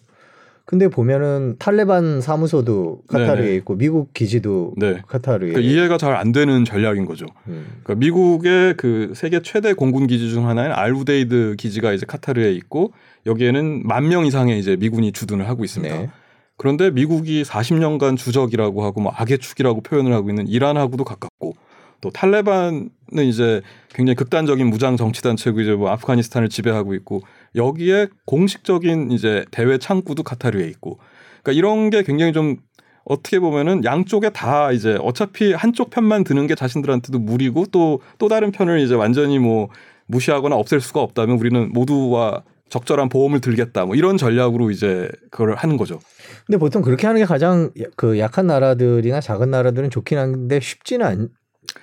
[0.64, 3.56] 근데 보면은 탈레반 사무소도 카타르에 네네.
[3.56, 5.00] 있고 미국 기지도 네.
[5.06, 7.24] 카타르에 그러니까 이해가 잘 안 되는 전략인 거죠.
[7.46, 7.80] 음.
[7.84, 12.92] 그러니까 미국의 그 세계 최대 공군 기지 중 하나인 알우데이드 기지가 이제 카타르에 있고
[13.24, 15.94] 여기에는 만 명 이상의 이제 미군이 주둔을 하고 있습니다.
[15.96, 16.10] 네.
[16.58, 21.54] 그런데 미국이 40년간 주적이라고 하고 뭐 악의 축이라고 표현을 하고 있는 이란하고도 가깝고
[22.00, 22.90] 또 탈레반은
[23.24, 23.60] 이제
[23.94, 27.22] 굉장히 극단적인 무장 정치 단체고 이제 뭐 아프가니스탄을 지배하고 있고
[27.56, 30.98] 여기에 공식적인 이제 대외 창구도 카타르에 있고
[31.42, 32.56] 그러니까 이런 게 굉장히 좀
[33.04, 38.80] 어떻게 보면은 양쪽에 다 이제 어차피 한쪽 편만 드는 게 자신들한테도 무리고 또또 다른 편을
[38.80, 39.68] 이제 완전히 뭐
[40.06, 45.78] 무시하거나 없앨 수가 없다면 우리는 모두와 적절한 보험을 들겠다 뭐 이런 전략으로 이제 그걸 하는
[45.78, 46.00] 거죠.
[46.46, 51.06] 근데 보통 그렇게 하는 게 가장 야- 그 약한 나라들이나 작은 나라들은 좋긴 한데 쉽지는
[51.06, 51.28] 않.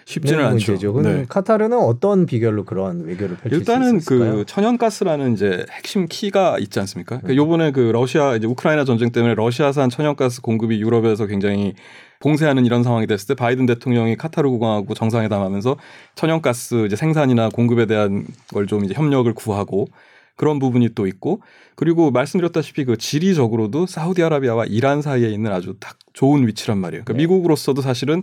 [0.06, 0.74] 쉽지는 는 않죠.
[0.74, 0.94] 문제죠.
[0.94, 1.26] 그럼 네.
[1.28, 4.36] 카타르는 어떤 비결로 그러한 외교를 펼칠 일단은 수 있을까요?
[4.38, 7.16] 그 천연가스라는 이제 핵심 키가 있지 않습니까?
[7.16, 7.22] 음.
[7.24, 11.74] 그러니까 요번에 그 러시아 이제 우크라이나 전쟁 때문에 러시아산 천연가스 공급이 유럽에서 굉장히
[12.20, 15.76] 봉쇄하는 이런 상황이 됐을 때 바이든 대통령이 카타르 국왕하고 정상회담하면서
[16.16, 19.88] 천연가스 이제 생산이나 공급에 대한 걸 좀 이제 협력을 구하고
[20.36, 21.42] 그런 부분이 또 있고
[21.76, 27.04] 그리고 말씀드렸다시피 그 지리적으로도 사우디아라비아와 이란 사이에 있는 아주 딱 좋은 위치란 말이에요.
[27.06, 27.24] 그러니까 네.
[27.24, 28.22] 미국으로서도 사실은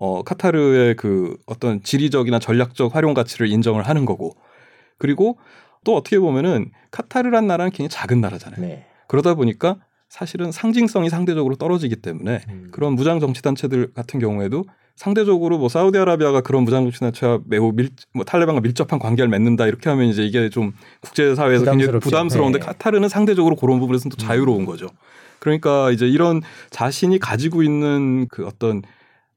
[0.00, 4.36] 어 카타르의 그 어떤 지리적이나 전략적 활용 가치를 인정을 하는 거고
[4.96, 5.38] 그리고
[5.84, 8.60] 또 어떻게 보면은 카타르란 나라는 굉장히 작은 나라잖아요.
[8.60, 8.86] 네.
[9.08, 9.76] 그러다 보니까
[10.08, 12.68] 사실은 상징성이 상대적으로 떨어지기 때문에 음.
[12.70, 17.90] 그런 무장 정치 단체들 같은 경우에도 상대적으로 뭐 사우디아라비아가 그런 무장 정치 단체와 매우 밀,
[18.12, 21.98] 뭐 탈레반과 밀접한 관계를 맺는다 이렇게 하면 이제 이게 좀 국제 사회에서 굉장히.
[22.00, 22.66] 부담스러운데 네.
[22.66, 24.88] 카타르는 상대적으로 그런 부분에서는 또 자유로운 거죠.
[25.38, 28.82] 그러니까 이제 이런 자신이 가지고 있는 그 어떤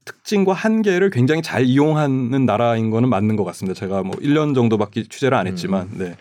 [0.06, 3.80] 특징과 한계를 굉장히 잘 이용하는 나라인 거는 맞는 것 같습니다.
[3.80, 5.98] 제가 뭐 1년 정도밖에 취재를 안 했지만, 음.
[6.00, 6.16] 네.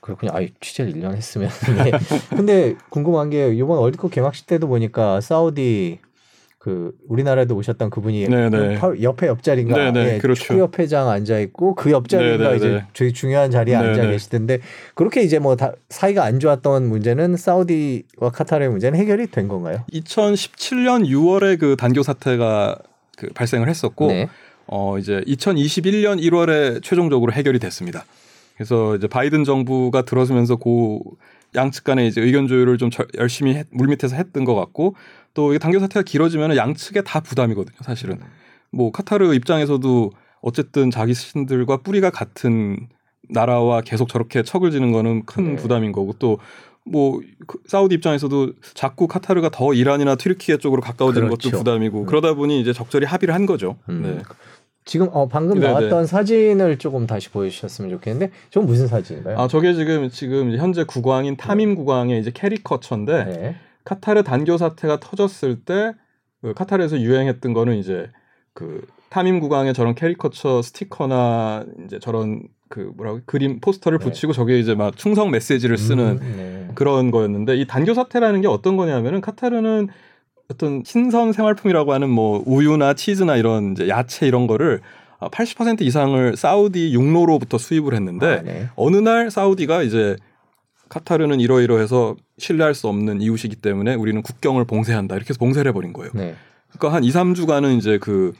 [0.00, 0.32] 그렇군요.
[0.34, 1.50] 아, 취재를 1년 했으면.
[1.84, 1.90] 네.
[2.30, 5.98] 근데 궁금한 게 이번 월드컵 개막식 때도 보니까 사우디
[6.58, 8.78] 그 우리나라에도 오셨던 그분이 네네.
[8.78, 10.42] 바- 옆에 옆자리인가 네네, 예, 그렇죠.
[10.42, 12.56] 축구협회장 앉아 있고 그 옆자리인가 네네네.
[12.56, 14.10] 이제 되게 중요한 자리에 앉아 네네.
[14.12, 14.58] 계시던데
[14.96, 19.84] 그렇게 이제 뭐 다 사이가 안 좋았던 문제는 사우디와 카타르의 문제는 해결이 된 건가요?
[19.92, 22.76] 2017년 6월에 그 단교 사태가
[23.16, 24.28] 그 발생을 했었고, 네.
[24.66, 28.04] 어 이제 2021년 1월에 최종적으로 해결이 됐습니다.
[28.56, 31.02] 그래서 이제 바이든 정부가 들어서면서 고
[31.54, 34.94] 양측 간의 이제 의견 조율을 좀 절- 열심히 했- 물밑에서 했던 것 같고
[35.34, 37.76] 또 이게 단교 사태가 길어지면 양측에 다 부담이거든요.
[37.82, 38.18] 사실은
[38.70, 42.88] 뭐 카타르 입장에서도 어쨌든 자기 신들과 뿌리가 같은
[43.28, 45.56] 나라와 계속 저렇게 척을 지는 거는 큰 네.
[45.56, 46.38] 부담인 거고 또
[46.86, 47.20] 뭐
[47.66, 51.50] 사우디 입장에서도 자꾸 카타르가 더 이란이나 튀르키예 쪽으로 가까워지는 그렇죠.
[51.50, 52.06] 것도 부담이고 음.
[52.06, 53.76] 그러다 보니 이제 적절히 합의를 한 거죠.
[53.88, 54.02] 음.
[54.02, 54.22] 네.
[54.84, 55.72] 지금 어 방금 네네.
[55.72, 59.36] 나왔던 사진을 조금 다시 보여주셨으면 좋겠는데 좀 무슨 사진인가요?
[59.36, 63.56] 아 저게 지금 지금 현재 국왕인 타밈 국왕의 이제 캐리커처인데 네.
[63.84, 65.92] 카타르 단교 사태가 터졌을 때
[66.46, 68.10] 그 카타르에서 유행했던 거는 이제
[68.52, 74.04] 그 타밈 국왕의 저런 캐리커처 스티커나 이제 저런 그 뭐라고 그림 포스터를 네.
[74.04, 76.55] 붙이고 저게 이제 막 충성 메시지를 쓰는 음, 네.
[76.76, 79.88] 그런 거였는데 이 단교 사태라는 게 어떤 거냐면은 카타르는
[80.48, 84.80] 어떤 신선 생활품이라고 하는 뭐 우유나 치즈나 이런 이제 야채 이런 거를
[85.20, 88.68] 80% 이상을 사우디 육로로부터 수입을 했는데 아, 네.
[88.76, 90.14] 어느 날 사우디가 이제
[90.88, 96.12] 카타르는 이러이러해서 신뢰할 수 없는 이웃이기 때문에 우리는 국경을 봉쇄한다 이렇게 해서 봉쇄를 해버린 거예요.
[96.14, 96.36] 네.
[96.68, 98.32] 그러니까 한 2, 3주간은 이제 그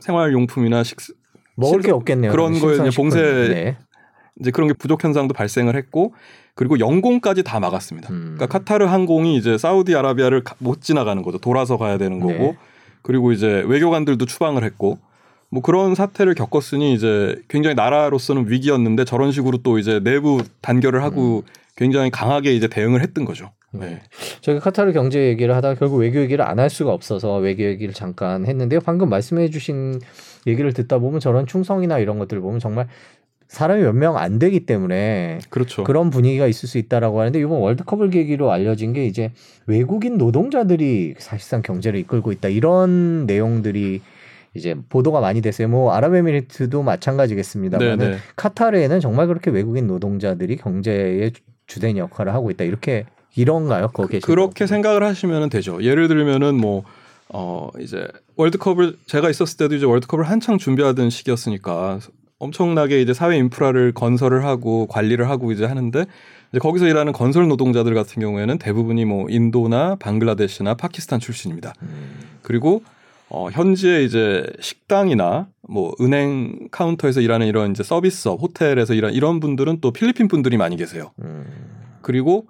[0.00, 1.14] 생활용품이나 식스
[1.54, 2.30] 먹을 게 실- 없겠네요.
[2.30, 2.90] 그런 거에 이제.
[2.96, 3.76] 봉쇄 네.
[4.40, 6.12] 이제 그런 게 부족 현상도 발생을 했고
[6.56, 8.08] 그리고 영공까지 다 막았습니다.
[8.10, 8.34] 음.
[8.36, 11.38] 그러니까 카타르 항공이 이제 사우디아라비아를 가- 못 지나가는 거죠.
[11.38, 12.56] 돌아서 가야 되는 거고 네.
[13.02, 14.98] 그리고 이제 외교관들도 추방을 했고
[15.50, 21.44] 뭐 그런 사태를 겪었으니 이제 굉장히 나라로서는 위기였는데 저런 식으로 또 이제 내부 단결을 하고
[21.76, 23.50] 굉장히 강하게 이제 대응을 했던 거죠.
[23.70, 24.00] 네.
[24.40, 28.46] 저희 카타르 경제 얘기를 하다가 결국 외교 얘기를 안 할 수가 없어서 외교 얘기를 잠깐
[28.46, 28.80] 했는데요.
[28.80, 30.00] 방금 말씀해 주신
[30.46, 32.88] 얘기를 듣다 보면 저런 충성이나 이런 것들을 보면 정말
[33.48, 35.84] 사람이 몇 명 안 되기 때문에 그렇죠.
[35.84, 39.30] 그런 분위기가 있을 수 있다라고 하는데 이번 월드컵을 계기로 알려진 게 이제
[39.66, 44.00] 외국인 노동자들이 사실상 경제를 이끌고 있다 이런 내용들이
[44.54, 45.68] 이제 보도가 많이 됐어요.
[45.68, 48.16] 뭐 아랍에미리트도 마찬가지겠습니다만 네네.
[48.36, 53.04] 카타르에는 정말 그렇게 외국인 노동자들이 경제의 주- 주된 역할을 하고 있다 이렇게
[53.34, 53.88] 이런가요?
[53.88, 55.82] 거기에 그렇게 생각을 하시면 되죠.
[55.82, 56.84] 예를 들면은 뭐
[57.28, 58.06] 어, 이제
[58.36, 61.98] 월드컵을 제가 있었을 때도 이제 월드컵을 한창 준비하던 시기였으니까
[62.38, 66.04] 엄청나게 이제 사회 인프라를 건설을 하고 관리를 하고 이제 하는데
[66.50, 71.72] 이제 거기서 일하는 건설 노동자들 같은 경우에는 대부분이 뭐 인도나 방글라데시나 파키스탄 출신입니다.
[71.82, 72.82] 음, 그리고
[73.28, 79.80] 어, 현지에 이제 식당이나 뭐 은행 카운터에서 일하는 이런 이제 서비스업, 호텔에서 일하는 이런 분들은
[79.80, 81.12] 또 필리핀 분들이 많이 계세요.
[81.22, 81.44] 음,
[82.02, 82.46] 그리고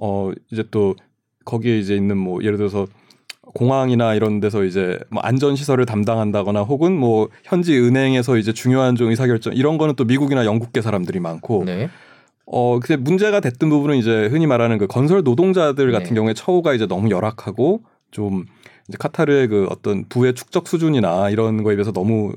[0.00, 0.96] 어 이제 또
[1.44, 2.86] 거기에 이제 있는 뭐 예를 들어서
[3.56, 9.08] 공항이나 이런 데서 이제 뭐 안전 시설을 담당한다거나 혹은 뭐 현지 은행에서 이제 중요한 좀
[9.08, 11.88] 의사결정 이런 거는 또 미국이나 영국계 사람들이 많고 네.
[12.44, 16.14] 어 근데 문제가 됐던 부분은 이제 흔히 말하는 그 건설 노동자들 같은 네.
[16.14, 18.44] 경우에 처우가 이제 너무 열악하고 좀
[18.88, 22.34] 이제 카타르의 그 어떤 부의 축적 수준이나 이런 거에 비해서 너무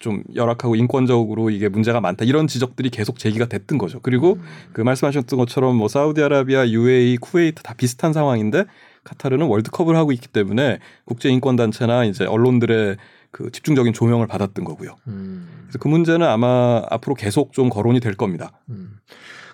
[0.00, 4.00] 좀 열악하고 인권적으로 이게 문제가 많다 이런 지적들이 계속 제기가 됐던 거죠.
[4.00, 4.42] 그리고 음.
[4.72, 8.64] 그 말씀하셨던 것처럼 뭐 사우디아라비아, UAE, 쿠웨이트 다 비슷한 상황인데
[9.04, 12.96] 카타르는 월드컵을 하고 있기 때문에 국제 인권 단체나 이제 언론들의
[13.30, 14.96] 그 집중적인 조명을 받았던 거고요.
[15.08, 18.52] 음, 그래서 그 문제는 아마 앞으로 계속 좀 거론이 될 겁니다.
[18.70, 18.98] 음.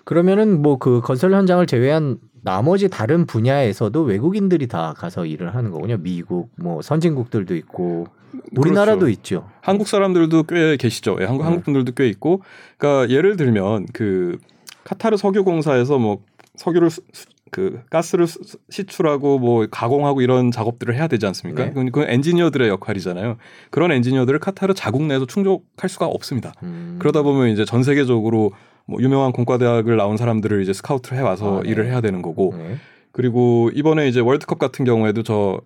[0.03, 5.97] 그러면은 뭐 그 건설 현장을 제외한 나머지 다른 분야에서도 외국인들이 다 가서 일을 하는 거군요.
[5.97, 8.07] 미국, 뭐 선진국들도 있고
[8.55, 9.11] 우리나라도 그렇죠.
[9.19, 9.49] 있죠.
[9.61, 11.17] 한국 사람들도 꽤 계시죠.
[11.19, 11.45] 예, 한국 네.
[11.49, 12.41] 한국 분들도 꽤 있고.
[12.77, 14.37] 그러니까 예를 들면 그
[14.85, 16.23] 카타르 석유공사에서 뭐
[16.55, 18.27] 석유를 수- 수- 그 가스를
[18.69, 21.63] 시출하고 뭐 가공하고 이런 작업들을 해야 되지 않습니까?
[21.63, 21.69] 네.
[21.69, 23.37] 그건 그건 엔지니어들의 역할이잖아요.
[23.69, 26.53] 그런 엔지니어들을 카타르 자국 내에서 충족할 수가 없습니다.
[26.63, 26.97] 음.
[26.99, 28.51] 그러다 보면 이제 전 세계적으로
[28.85, 31.69] 뭐 유명한 공과대학을 나온 사람들을 이제 스카우트를 해 와서 아, 네.
[31.69, 32.77] 일을 해야 되는 거고 네.
[33.11, 35.59] 그리고 이번에 이제 월드컵 같은 경우에도 저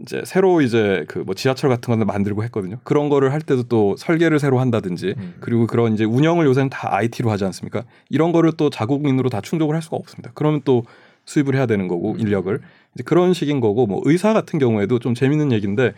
[0.00, 2.76] 이제 새로 이제 그 뭐 지하철 같은 거를 만들고 했거든요.
[2.84, 5.34] 그런 거를 할 때도 또 설계를 새로 한다든지 음.
[5.40, 7.82] 그리고 그런 이제 운영을 요새는 다 IT로 하지 않습니까?
[8.08, 10.30] 이런 거를 또 자국민으로 다 충족을 할 수가 없습니다.
[10.34, 10.84] 그러면 또
[11.24, 12.20] 수입을 해야 되는 거고 음.
[12.20, 12.60] 인력을
[12.94, 15.94] 이제 그런 식인 거고 뭐 의사 같은 경우에도 좀 재밌는 얘기인데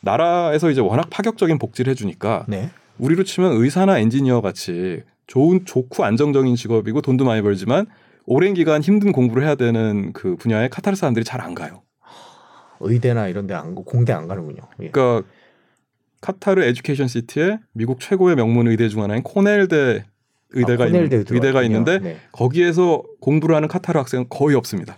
[0.00, 2.70] 나라에서 이제 워낙 파격적인 복지를 해주니까 네.
[2.98, 7.86] 우리로 치면 의사나 엔지니어 같이 좋은 좋고 안정적인 직업이고 돈도 많이 벌지만
[8.26, 11.82] 오랜 기간 힘든 공부를 해야 되는 그 분야에 카타르 사람들이 잘 안 가요.
[12.80, 14.62] 의대나 이런 데 안 공대 안 가는군요.
[14.82, 14.88] 예.
[14.90, 15.26] 그러니까
[16.20, 20.04] 카타르 에듀케이션 시티에 미국 최고의 명문 의대 중 하나인 코넬대
[20.54, 21.62] 의대가 아, 있는 코넬대에 의대가.
[21.62, 22.16] 있는데 네.
[22.32, 24.96] 거기에서 공부를 하는 카타르 학생은 거의 없습니다.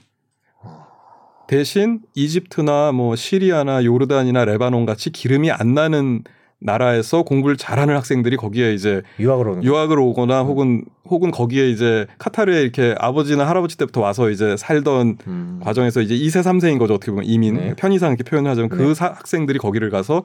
[1.47, 6.23] 대신 이집트나 뭐 시리아나 요르단이나 레바논 같이 기름이 안 나는
[6.61, 12.63] 나라에서 공부를 잘하는 학생들이 거기에 이제 유학을 오는 유학을 오거나 혹은 혹은 거기에 이제 카타르에
[12.63, 15.61] 이렇게 아버지나 할아버지 때부터 와서 이제 살던 음.
[15.63, 17.75] 과정에서 이제 2세 3세인 거죠 어떻게 보면 이민 네.
[17.77, 18.95] 편의상 이렇게 표현을 하자면 그 네.
[18.95, 20.23] 사- 학생들이 거기를 가서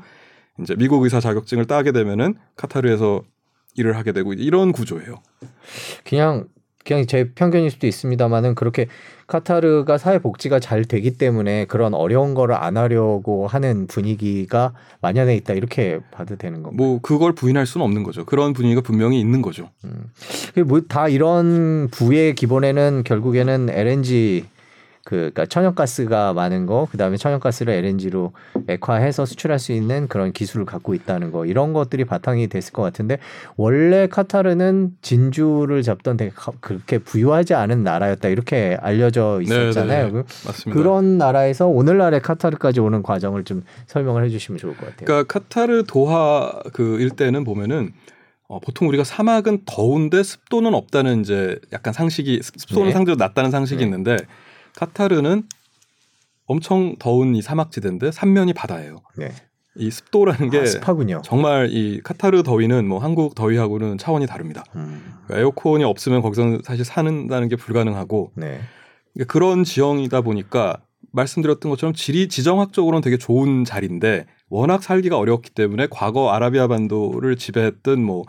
[0.61, 3.21] 이제 미국 의사 자격증을 따게 되면은 카타르에서
[3.79, 5.21] 일을 하게 되고 이런 구조예요.
[6.03, 6.45] 그냥
[6.85, 8.87] 그냥 제 편견일 수도 있습니다만은 그렇게
[9.27, 15.53] 카타르가 사회 복지가 잘 되기 때문에 그런 어려운 거를 안 하려고 하는 분위기가 만연해 있다
[15.53, 16.75] 이렇게 봐도 되는 건가요?
[16.75, 18.25] 뭐 그걸 부인할 수는 없는 거죠.
[18.25, 19.69] 그런 분위기가 분명히 있는 거죠.
[20.65, 24.45] 뭐다 이런 부의 기본에는 결국에는 LNG
[25.10, 28.32] 그 그러니까 천연가스가 많은 거 그다음에 천연가스를 LNG로
[28.67, 33.17] 액화해서 수출할 수 있는 그런 기술을 갖고 있다는 거 이런 것들이 바탕이 됐을 것 같은데
[33.58, 40.06] 원래 카타르는 진주를 잡던 되게 가- 그렇게 부유하지 않은 나라였다 이렇게 알려져 있었잖아요.
[40.06, 40.12] 네, 네.
[40.12, 40.80] 그- 맞습니다.
[40.80, 45.06] 그런 나라에서 오늘날의 카타르까지 오는 과정을 좀 설명을 해주시면 좋을 것 같아요.
[45.08, 47.93] 그러니까 카타르 도하 그 일대는 보면은
[48.48, 52.91] 어, 보통 우리가 사막은 더운데 습도는 없다는 이제 약간 상식이 습- 습도는 네.
[52.93, 53.86] 상대적으로 낮다는 상식이 네.
[53.86, 54.17] 있는데
[54.79, 55.43] 카타르는
[56.45, 59.01] 엄청 더운 이 사막지대인데 삼면이 바다예요.
[59.17, 59.31] 네.
[59.75, 61.21] 이 습도라는 게 아, 습하군요.
[61.23, 64.63] 정말 이 카타르 더위는 뭐 한국 더위하고는 차원이 다릅니다.
[64.75, 68.61] 음, 그러니까 에어컨이 없으면 거기서는 사실 사는다는 게 불가능하고 네.
[69.27, 70.77] 그런 지형이다 보니까
[71.11, 78.01] 말씀드렸던 것처럼 지리 지정학적으로는 되게 좋은 자리인데 워낙 살기가 어려웠기 때문에 과거 아라비아 반도를 지배했던
[78.01, 78.23] 뭐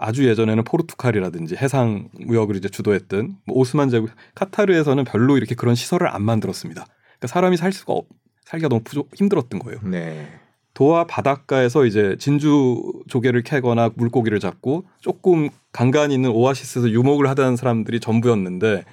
[0.00, 6.08] 아주 예전에는 포르투갈이라든지 해상 무역을 이제 주도했던 뭐 오스만 제국 카타르에서는 별로 이렇게 그런 시설을
[6.08, 6.86] 안 만들었습니다.
[6.86, 8.06] 그러니까 사람이 살 수가 없,
[8.46, 9.78] 살기가 너무 부족, 힘들었던 거예요.
[9.84, 10.26] 네.
[10.72, 18.00] 도하 바닷가에서 이제 진주 조개를 캐거나 물고기를 잡고 조금 간간히 있는 오아시스에서 유목을 하던 사람들이
[18.00, 18.84] 전부였는데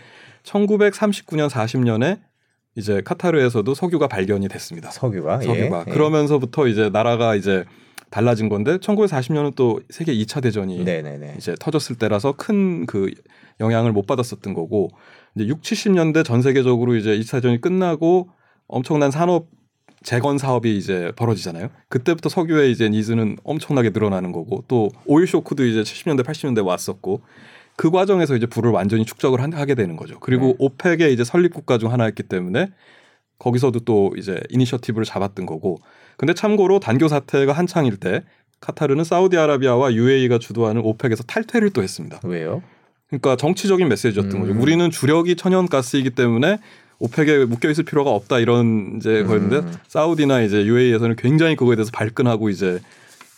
[0.43, 2.19] 1939년 40년에
[2.75, 4.91] 이제 카타르에서도 석유가 발견이 됐습니다.
[4.91, 5.91] 석유가 석유가 예.
[5.91, 7.63] 그러면서부터 이제 나라가 이제
[8.09, 11.35] 달라진 건데 1940년은 또 세계 2차 대전이 네네네.
[11.37, 13.11] 이제 터졌을 때라서 큰 그
[13.59, 14.89] 영향을 못 받았었던 거고
[15.35, 18.29] 이제 6, 70년대 전 세계적으로 이제 2차 대전이 끝나고
[18.67, 19.47] 엄청난 산업
[20.03, 21.69] 재건 사업이 이제 벌어지잖아요.
[21.89, 27.21] 그때부터 석유의 이제 needs는 엄청나게 늘어나는 거고 또 오일 쇼크도 이제 70년대 80년대 왔었고
[27.75, 30.19] 그 과정에서 이제 부를 완전히 축적을 한- 하게 되는 거죠.
[30.19, 30.55] 그리고 네.
[30.59, 32.71] OPEC의 이제 설립 국가 중 하나였기 때문에
[33.39, 35.77] 거기서도 또 이제 initiative를 잡았던 거고.
[36.17, 38.23] 근데 참고로 단교 사태가 한창일 때
[38.59, 42.19] 카타르는 사우디아라비아와 UAE가 주도하는 OPEC에서 탈퇴를 또 했습니다.
[42.23, 42.63] 왜요?
[43.07, 44.47] 그러니까 정치적인 메시지였던 음.
[44.47, 44.59] 거죠.
[44.59, 46.57] 우리는 주력이 천연가스이기 때문에
[46.99, 49.27] 오펙에 묶여 있을 필요가 없다 이런 이제 음.
[49.27, 52.79] 거였는데 사우디나 이제 UAE에서는 굉장히 그거에 대해서 발끈하고 이제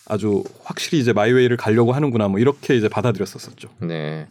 [0.08, 3.70] 아주 확실히 이제 마이웨이를 가려고 하는구나 뭐 이렇게 이제 받아들였었었죠.
[3.82, 4.28] 네.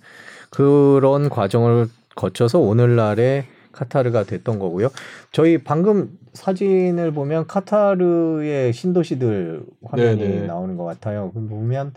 [0.50, 4.88] 그런 과정을 거쳐서 오늘날의 카타르가 됐던 거고요.
[5.32, 10.46] 저희 방금 사진을 보면 카타르의 신도시들 화면이 네네.
[10.46, 11.32] 나오는 것 같아요.
[11.32, 11.92] 보면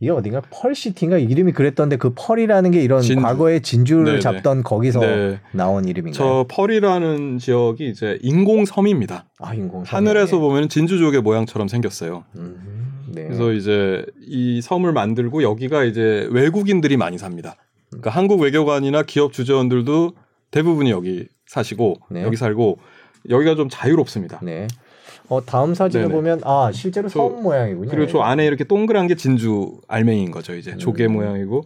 [0.00, 3.22] 이게 어딘가 펄시티인가 이름이 그랬던데 그 펄이라는 게 이런 진주.
[3.22, 4.18] 과거에 진주를 네네.
[4.20, 5.40] 잡던 거기서 네.
[5.52, 6.12] 나온 이름인가요?
[6.12, 9.26] 저 펄이라는 지역이 이제 인공 섬입니다.
[9.38, 12.24] 아 인공 하늘에서 보면 진주족의 모양처럼 생겼어요.
[12.36, 13.24] 음, 네.
[13.24, 17.54] 그래서 이제 이 섬을 만들고 여기가 이제 외국인들이 많이 삽니다.
[17.90, 20.12] 그러니까 한국 외교관이나 기업 주재원들도
[20.54, 22.22] 대부분이 여기 사시고 네.
[22.22, 22.78] 여기 살고
[23.28, 24.38] 여기가 좀 자유롭습니다.
[24.42, 24.68] 네.
[25.28, 26.14] 어 다음 사진을 네네.
[26.14, 27.88] 보면 아 실제로 저- 섬 모양이군요.
[27.90, 30.54] 그리고 저 안에 이렇게 동그란 게 진주 알맹이인 거죠.
[30.54, 31.14] 이제 조개 음.
[31.14, 31.64] 모양이고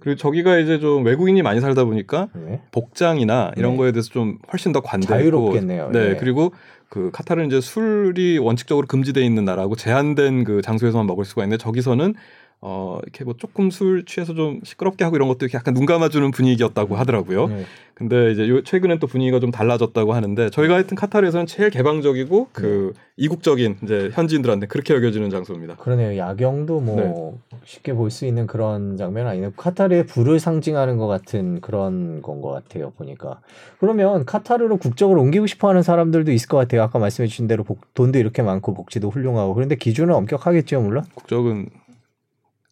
[0.00, 2.60] 그리고 저기가 이제 좀 외국인이 많이 살다 보니까 네.
[2.72, 3.76] 복장이나 이런 네.
[3.78, 5.90] 거에 대해서 좀 훨씬 더 관대했고 자유롭겠네요.
[5.92, 6.16] 네, 네.
[6.16, 6.52] 그리고
[6.90, 12.14] 그 카타르는 이제 술이 원칙적으로 금지돼 있는 나라고 제한된 그 장소에서만 먹을 수가 있는데 저기서는
[12.62, 16.30] 어 이렇게 뭐 조금 술 취해서 좀 시끄럽게 하고 이런 것도 이렇게 약간 눈 감아주는
[16.30, 17.46] 분위기였다고 하더라고요.
[17.48, 17.64] 네.
[17.94, 22.92] 근데 이제 요 최근엔 또 분위기가 좀 달라졌다고 하는데 저희가 하여튼 카타르에서는 제일 개방적이고 그
[22.94, 23.00] 네.
[23.16, 25.76] 이국적인 이제 현지인들한테 그렇게 여겨지는 장소입니다.
[25.76, 26.16] 그러네요.
[26.18, 29.52] 야경도 뭐 쉽게 볼 수 있는 그런 장면 아니네요.
[29.56, 32.92] 카타르의 불을 상징하는 것 같은 그런 건 것 같아요.
[32.96, 33.40] 보니까
[33.80, 36.82] 그러면 카타르로 국적을 옮기고 싶어 하는 사람들도 있을 것 같아요.
[36.82, 41.04] 아까 말씀해 주신 대로 복- 돈도 이렇게 많고 복지도 훌륭하고 그런데 기준은 엄격하겠죠, 물론.
[41.14, 41.68] 국적은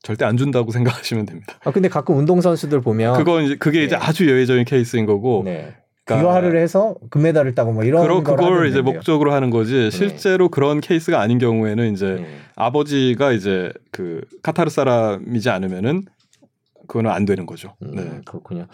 [0.04, 1.54] 절대 안 준다고 생각하시면 됩니다.
[1.64, 4.04] 아 근데 가끔 운동 선수들 보면 그건 이제 그게 이제 네.
[4.04, 5.74] 아주 예외적인 케이스인 거고 네.
[6.04, 8.94] 그러니까 귀화를 해서 금메달을 따고 뭐 이런 그러, 걸 그걸 이제 된대요.
[8.94, 12.26] 목적으로 하는 거지 실제로 그런 케이스가 아닌 경우에는 이제 네.
[12.54, 16.04] 아버지가 이제 그 카타르 사람이지 않으면은
[16.86, 17.74] 그거는 안 되는 거죠.
[17.82, 18.20] 음, 네.
[18.26, 18.66] 그렇군요.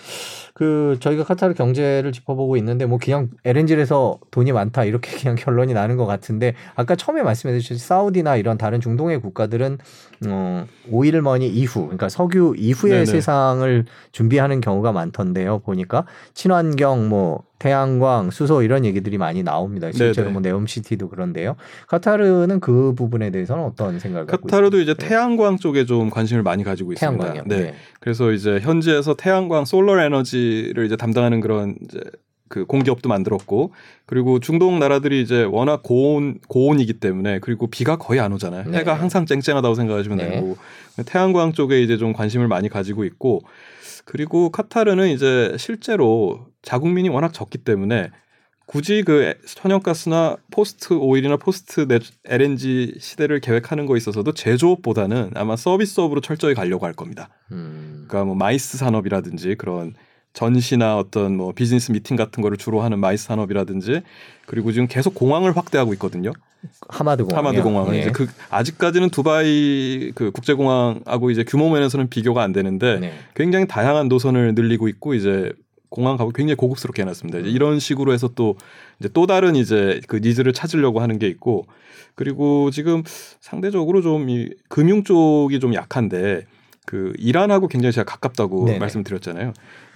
[0.54, 5.96] 그 저희가 카타르 경제를 짚어보고 있는데 뭐 그냥 LNG에서 돈이 많다 이렇게 그냥 결론이 나는
[5.96, 9.78] 것 같은데 아까 처음에 말씀해 주신 사우디나 이런 다른 중동의 국가들은
[10.26, 13.04] 어 오일머니 이후 그러니까 석유 이후의 네네.
[13.06, 15.60] 세상을 준비하는 경우가 많던데요.
[15.60, 16.04] 보니까
[16.34, 19.92] 친환경 뭐 태양광, 수소 이런 얘기들이 많이 나옵니다.
[19.92, 20.32] 실제로 네네.
[20.32, 21.56] 뭐 네옴시티도 그런데요.
[21.88, 25.08] 카타르는 그 부분에 대해서는 어떤 생각을 갖고 카타르도 이제 있습니까?
[25.08, 27.32] 태양광 쪽에 좀 관심을 많이 가지고 있습니다.
[27.32, 27.44] 태양광이요.
[27.46, 27.74] 네.
[28.00, 32.00] 그래서 이제 현지에서 태양광 솔러 에너지를 이제 담당하는 그런 이제
[32.50, 33.72] 그 공기업도 만들었고
[34.06, 38.64] 그리고 중동 나라들이 이제 워낙 고온 고온이기 때문에 그리고 비가 거의 안 오잖아요.
[38.70, 38.78] 네.
[38.78, 40.30] 해가 항상 쨍쨍하다고 생각하시면 네.
[40.30, 40.56] 되고
[41.06, 43.40] 태양광 쪽에 이제 좀 관심을 많이 가지고 있고
[44.04, 48.10] 그리고 카타르는 이제 실제로 자국민이 워낙 적기 때문에
[48.66, 56.20] 굳이 그 천연가스나 post oil이나 post 네- LNG 시대를 계획하는 거에 있어서도 제조업보다는 아마 서비스업으로
[56.20, 57.28] 철저히 가려고 할 겁니다.
[57.52, 58.06] 음.
[58.08, 59.94] 그러니까 뭐 MICE 산업이라든지 그런
[60.32, 64.02] 전시나 어떤 뭐 비즈니스 미팅 같은 거를 주로 하는 MICE 산업이라든지
[64.46, 66.32] 그리고 지금 계속 공항을 확대하고 있거든요.
[66.88, 67.38] 하마드 공항.
[67.38, 68.00] 하마드 공항을 네.
[68.00, 73.12] 이제 그 아직까지는 두바이 그 국제 공항하고 이제 규모 면에서는 비교가 안 되는데 네.
[73.34, 75.52] 굉장히 다양한 노선을 늘리고 있고 이제
[75.88, 77.38] 공항 가고 굉장히 고급스럽게 해놨습니다.
[77.38, 77.46] 음.
[77.46, 78.56] 이런 식으로 해서 또
[79.00, 81.66] 이제 또 다른 이제 그 needs를 찾으려고 하는 게 있고
[82.14, 83.02] 그리고 지금
[83.40, 86.44] 상대적으로 좀 이 금융 쪽이 좀 약한데
[86.90, 88.78] 그 이란하고 굉장히 제가 가깝다고 네네.
[88.80, 89.52] 말씀드렸잖아요.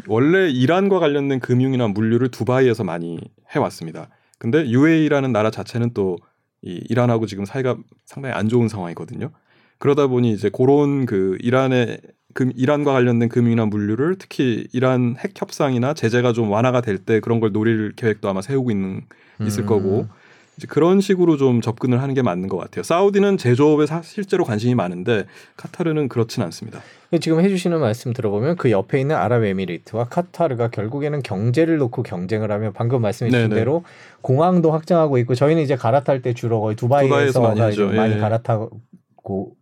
[0.07, 3.19] 원래 이란과 관련된 금융이나 물류를 두바이에서 많이
[3.51, 4.11] 해왔습니다.
[4.39, 6.19] 근데 UAE라는 나라 자체는 또
[6.65, 7.77] 이 이란하고 지금 사이가
[8.07, 9.31] 상당히 안 좋은 상황이거든요.
[9.79, 12.01] 그러다 보니 이제 그런 그 이란의
[12.33, 17.39] 금 이란과 관련된 금융이나 물류를 특히 이란 핵 협상이나 제재가 좀 완화가 될 때 그런
[17.39, 19.03] 걸 노릴 계획도 아마 세우고 있는
[19.43, 19.67] 있을 음.
[19.67, 20.09] 거고
[20.57, 22.83] 이제 그런 식으로 좀 접근을 하는 게 맞는 것 같아요.
[22.85, 25.25] 사우디는 제조업에 사- 실제로 관심이 많은데
[25.57, 26.81] 카타르는 그렇진 않습니다.
[27.21, 33.03] 지금 해주시는 말씀 들어보면 그 옆에 있는 아랍에미리트와 카타르가 결국에는 경제를 놓고 경쟁을 하면 방금
[33.03, 33.61] 말씀해 주신 네네.
[33.61, 33.85] 대로
[34.21, 37.97] 공항도 확장하고 있고 저희는 이제 갈아탈 때 주로 거의 두바이에서 두바이에서 많이.
[37.97, 38.19] 많이 예.
[38.19, 38.71] 갈아타고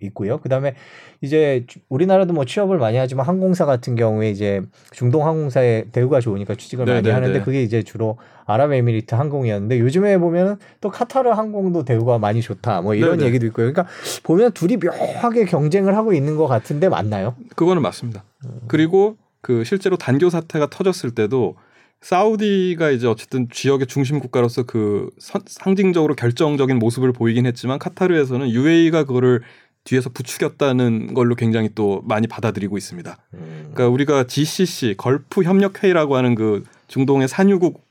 [0.00, 0.38] 있고요.
[0.38, 0.74] 그다음에
[1.20, 6.56] 이제 주- 우리나라도 뭐 취업을 많이 하지만 항공사 같은 경우에 이제 중동 항공사에 대우가 좋으니까
[6.56, 7.14] 취직을 많이 네네네.
[7.14, 12.94] 하는데 그게 이제 주로 아랍에미리트 항공이었는데 요즘에 보면은 또 카타르 항공도 대우가 많이 좋다 뭐
[12.94, 13.28] 이런 네네.
[13.28, 13.72] 얘기도 있고요.
[13.72, 13.86] 그러니까
[14.24, 17.36] 보면 둘이 묘하게 경쟁을 하고 있는 것 같은데 맞나요?
[17.54, 18.24] 그거는 맞습니다.
[18.66, 21.54] 그리고 그 실제로 단교 사태가 터졌을 때도
[22.02, 29.04] 사우디가 이제 어쨌든 지역의 중심 국가로서 그 선- 상징적으로 결정적인 모습을 보이긴 했지만 카타르에서는 UAE가
[29.04, 29.40] 그거를
[29.84, 33.16] 뒤에서 부추겼다는 걸로 굉장히 또 많이 받아들이고 있습니다.
[33.34, 33.70] 음.
[33.72, 37.82] 그러니까 우리가 GCC 걸프 협력 회의라고 하는 그 중동의 산유국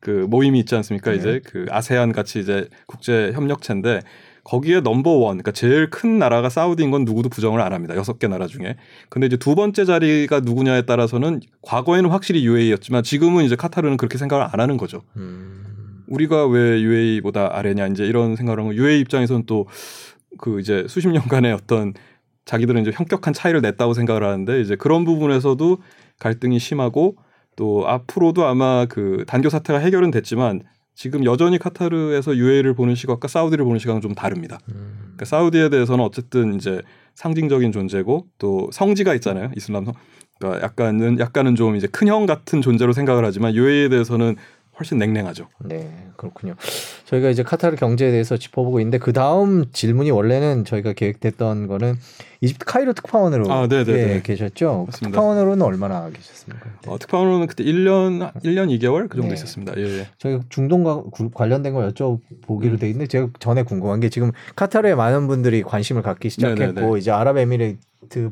[0.00, 1.12] 그 모임이 있지 않습니까?
[1.12, 1.16] 네.
[1.18, 4.00] 이제 그 아세안 같이 이제 국제 협력체인데
[4.44, 7.94] 거기에 number one, 그러니까 제일 큰 나라가 사우디인 건 누구도 부정을 안 합니다.
[7.96, 8.76] 여섯 개 나라 중에.
[9.08, 14.44] 근데 이제 두 번째 자리가 누구냐에 따라서는 과거에는 확실히 UAE였지만 지금은 이제 카타르는 그렇게 생각을
[14.44, 15.02] 안 하는 거죠.
[15.16, 16.02] 음.
[16.08, 18.74] 우리가 왜 UAE보다 아래냐 이제 이런 생각을 거.
[18.74, 19.66] UAE 입장에서는 또
[20.38, 21.94] 그 이제 수십 년간의 어떤
[22.44, 25.78] 자기들은 이제 현격한 차이를 냈다고 생각을 하는데 이제 그런 부분에서도
[26.18, 27.16] 갈등이 심하고
[27.56, 30.62] 또 앞으로도 아마 그 단교 사태가 해결은 됐지만
[30.94, 34.58] 지금 여전히 카타르에서 UAE를 보는 시각과 사우디를 보는 시각은 좀 다릅니다.
[34.68, 34.96] 음.
[34.98, 36.82] 그러니까 사우디에 대해서는 어쨌든 이제
[37.14, 39.50] 상징적인 존재고 또 성지가 있잖아요.
[39.56, 39.94] 이슬람 성.
[40.38, 44.36] 그러니까 약간은 약간은 좀 이제 큰형 같은 존재로 생각을 하지만 UAE에 대해서는
[44.78, 45.48] 훨씬 냉랭하죠.
[45.60, 46.54] 네, 그렇군요.
[47.04, 51.94] 저희가 이제 카타르 경제에 대해서 짚어보고 있는데 그 다음 질문이 원래는 저희가 계획됐던 거는
[52.40, 54.14] 이집트 카이로 특파원으로 아, 네네네.
[54.14, 54.86] 예, 계셨죠.
[54.86, 55.16] 맞습니다.
[55.20, 56.70] 특파원으로는 얼마나 계셨습니까?
[56.86, 59.34] 어, 특파원으로는 그때 1년 1년 2개월 그 정도 네.
[59.34, 59.74] 있었습니다.
[59.76, 60.08] 예, 예.
[60.18, 62.78] 저희가 중동과 구- 관련된 걸 여쭤보기로 음.
[62.78, 66.98] 돼 있는데 제가 전에 궁금한 게 지금 카타르에 많은 분들이 관심을 갖기 시작했고 네네네.
[66.98, 67.78] 이제 아랍에미리트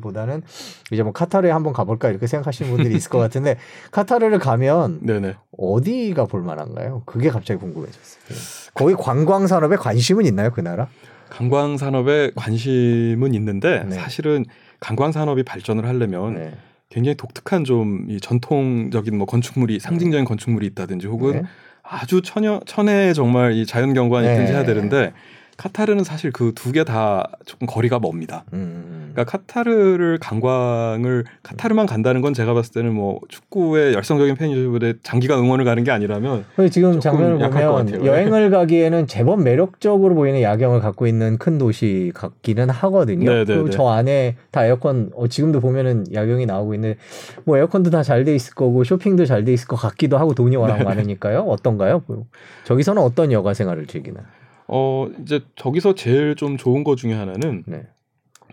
[0.01, 0.43] 보다는
[0.91, 3.57] 이제 뭐 카타르에 한번 가볼까 이렇게 생각하시는 분들이 있을 것 같은데
[3.91, 5.35] 카타르를 가면 네네.
[5.57, 7.03] 어디가 볼만한가요?
[7.05, 8.23] 그게 갑자기 궁금해졌어요.
[8.31, 8.35] 예.
[8.73, 10.87] 거의 관광 산업에 관심은 있나요, 그 나라?
[11.29, 13.95] 관광 산업에 관심은 있는데 네.
[13.95, 14.45] 사실은
[14.79, 16.53] 관광 산업이 발전을 하려면 네.
[16.89, 21.43] 굉장히 독특한 좀 이 전통적인 뭐 건축물이 상징적인 건축물이 있다든지 혹은 네.
[21.83, 24.57] 아주 천여 천혜의 정말 이 자연 경관이 있든지 네.
[24.57, 25.13] 해야 되는데
[25.61, 28.43] 카타르는 사실 그 두 개 다 조금 거리가 멉니다.
[28.53, 29.11] 음.
[29.13, 35.65] 그러니까 카타르를 관광을 카타르만 간다는 건 제가 봤을 때는 뭐 축구의 열성적인 팬이들의 장기간 응원을
[35.65, 38.05] 가는 게 아니라면 지금 장면을 보면.
[38.05, 43.29] 여행을 가기에는 제법 매력적으로 보이는 야경을 갖고 있는 큰 도시 같기는 하거든요.
[43.29, 43.71] 네, 네, 그리고 네.
[43.71, 46.97] 저 안에 다 에어컨 어, 지금도 보면은 야경이 나오고 있는데
[47.43, 50.55] 뭐 에어컨도 다 잘 돼 있을 거고 쇼핑도 잘 돼 있을 것 같기도 하고 돈이
[50.55, 51.41] 워낙 네, 많으니까요.
[51.41, 52.01] 어떤가요?
[52.07, 52.25] 뭐,
[52.63, 54.21] 저기서는 어떤 여가 생활을 즐기나?
[54.67, 57.83] 어 이제 저기서 제일 좀 좋은 거 중에 하나는 네.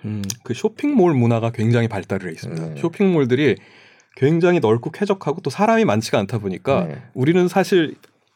[0.04, 2.68] 음, 그 쇼핑몰 문화가 굉장히 발달을 해 있습니다.
[2.74, 2.80] 네.
[2.80, 3.56] 쇼핑몰들이
[4.16, 6.98] 굉장히 넓고 쾌적하고 또 사람이 많지가 않다 보니까 네.
[7.14, 7.94] 우리는 사실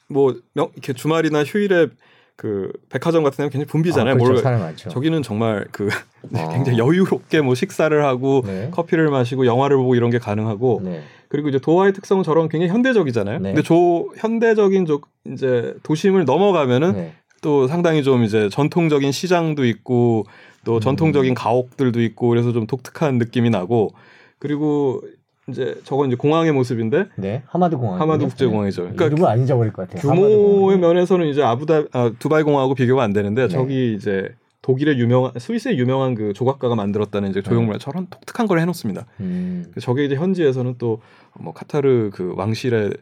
[0.08, 1.88] 뭐 명- 이렇게 주말이나 휴일에
[2.36, 4.14] 그 백화점 같은 데는 굉장히 붐비잖아요.
[4.14, 4.32] 아, 그렇죠.
[4.32, 4.90] 뭘- 사람 많죠.
[4.90, 5.88] 저기는 정말 그
[6.32, 6.48] 어.
[6.52, 8.68] 굉장히 여유롭게 뭐 식사를 하고 네.
[8.72, 11.02] 커피를 마시고 영화를 보고 이런 게 가능하고 네.
[11.28, 13.38] 그리고 이제 도하의 특성은 저런 굉장히 현대적이잖아요.
[13.38, 13.52] 네.
[13.54, 17.12] 근데 저 현대적인 저 이제 도심을 넘어가면은 네.
[17.42, 20.24] 또 상당히 좀 이제 전통적인 시장도 있고
[20.64, 20.80] 또 음.
[20.80, 23.90] 전통적인 가옥들도 있고 그래서 좀 독특한 느낌이 나고
[24.38, 25.02] 그리고
[25.48, 27.42] 이제 저건 이제 공항의 모습인데 네.
[27.46, 28.00] 하마드 공항.
[28.00, 28.82] 하마드 국제 공항이죠.
[28.82, 30.00] 그러니까 이름을 안 잊어버릴 것 같아요.
[30.14, 30.78] 규모의.
[30.78, 33.48] 면에서는 이제 아부다 아, 두바이 공항하고 비교가 안 되는데 네.
[33.48, 34.28] 저기 이제
[34.62, 37.48] 독일의 유명한 스위스의 유명한 그 조각가가 만들었다는 이제 네.
[37.48, 39.06] 조형물 저런 독특한 걸 해놓습니다.
[39.20, 39.66] 음.
[39.80, 41.00] 저게 이제 현지에서는 또
[41.40, 42.92] 뭐 카타르 그 왕실의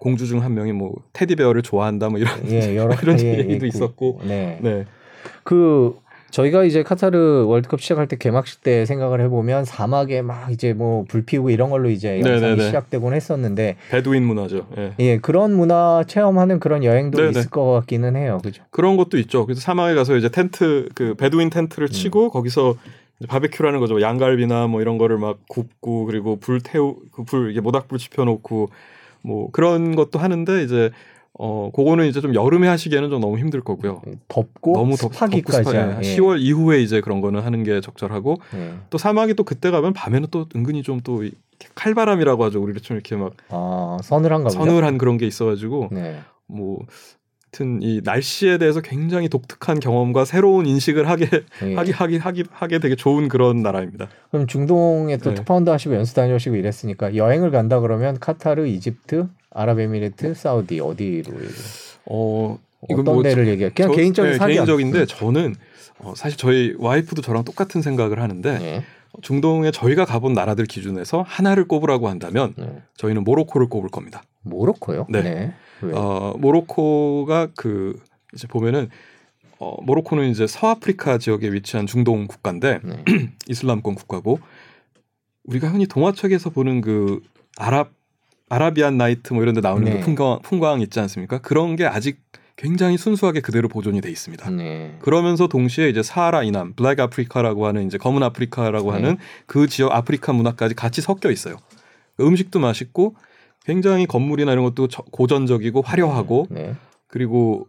[0.00, 3.66] 공주 중 한 명이 뭐 테디베어를 좋아한다 뭐 이런 예, 여러 이런 가지 얘기도 있고.
[3.66, 4.58] 있었고 네.
[4.62, 4.84] 네
[5.44, 5.96] 그
[6.30, 11.24] 저희가 이제 카타르 월드컵 시작할 때 개막식 때 생각을 해보면 사막에 막 이제 뭐 불
[11.24, 12.66] 피우고 이런 걸로 이제 영상이 네네네.
[12.66, 14.66] 시작되곤 했었는데 베두인 문화죠.
[14.78, 14.92] 예.
[15.00, 17.30] 예 그런 문화 체험하는 그런 여행도 네네.
[17.30, 18.62] 있을 것 같기는 해요, 그죠?
[18.70, 19.44] 그런 것도 있죠.
[19.44, 21.92] 그래서 사막에 가서 이제 텐트 그 베두인 텐트를 음.
[21.92, 22.76] 치고 거기서
[23.18, 24.00] 이제 바베큐라는 거죠.
[24.00, 28.68] 양갈비나 뭐 이런 거를 막 굽고 그리고 불 태우 그불 이게 모닥불 지펴놓고
[29.22, 30.90] 뭐 그런 것도 하는데 이제
[31.32, 34.02] 어 그거는 이제 좀 여름에 하시기에는 좀 너무 힘들 거고요.
[34.28, 36.16] 덥고 너무 덥, 습하기까지 예.
[36.16, 38.74] 10월 이후에 이제 그런 거는 하는 게 적절하고 예.
[38.90, 41.22] 또 사막이 또 그때 가면 밤에는 또 은근히 좀 또
[41.74, 42.62] 칼바람이라고 하죠.
[42.62, 44.50] 우리를 좀 이렇게 막 아 서늘한가.
[44.50, 46.20] 서늘한 그런 게 있어가지고 네.
[46.46, 46.80] 뭐
[47.52, 51.28] 하여튼 이 날씨에 대해서 굉장히 독특한 경험과 새로운 인식을 하게
[51.64, 51.74] 예.
[51.74, 54.08] 하기 하기 하기 하게 되게 좋은 그런 나라입니다.
[54.30, 55.34] 그럼 중동에 또 네.
[55.36, 61.32] 특파원도 하시고 연수 다녀오시고 이랬으니까 여행을 간다 그러면 카타르, 이집트, 아랍에미리트, 사우디 어디로?
[62.06, 63.72] 어 어떤 뭐 데를 얘기해요?
[63.74, 64.46] 그냥 저- 개인적인 네.
[64.46, 65.54] 개인적인데 저는
[65.98, 68.84] 어, 사실 저희 와이프도 저랑 똑같은 생각을 하는데 네.
[69.22, 72.80] 중동에 저희가 가본 나라들 기준에서 하나를 꼽으라고 한다면 네.
[72.96, 74.22] 저희는 모로코를 꼽을 겁니다.
[74.42, 75.06] 모로코요?
[75.10, 75.52] 네.
[75.82, 75.92] 왜?
[75.94, 78.00] 어, 모로코가 그
[78.34, 78.88] 이제 보면은
[79.58, 83.04] 어, 모로코는 이제 서아프리카 지역에 위치한 중동 국가인데 네.
[83.48, 84.40] 이슬람권 국가고
[85.44, 87.20] 우리가 흔히 동화책에서 보는 그
[87.56, 87.92] 아랍
[88.48, 89.98] 아라비안 나이트 뭐 이런 데 나오는 네.
[89.98, 91.38] 그 풍광 풍광 있지 않습니까?
[91.38, 92.20] 그런 게 아직
[92.56, 94.50] 굉장히 순수하게 그대로 보존이 돼 있습니다.
[94.50, 94.98] 네.
[95.00, 98.96] 그러면서 동시에 이제 사하라 이남, 블랙 아프리카라고 하는 이제 검은 아프리카라고 네.
[98.96, 101.56] 하는 그 지역 아프리카 문화까지 같이 섞여 있어요.
[102.18, 103.14] 음식도 맛있고
[103.64, 106.74] 굉장히 건물이나 이런 것도 저- 고전적이고 화려하고 네.
[107.06, 107.66] 그리고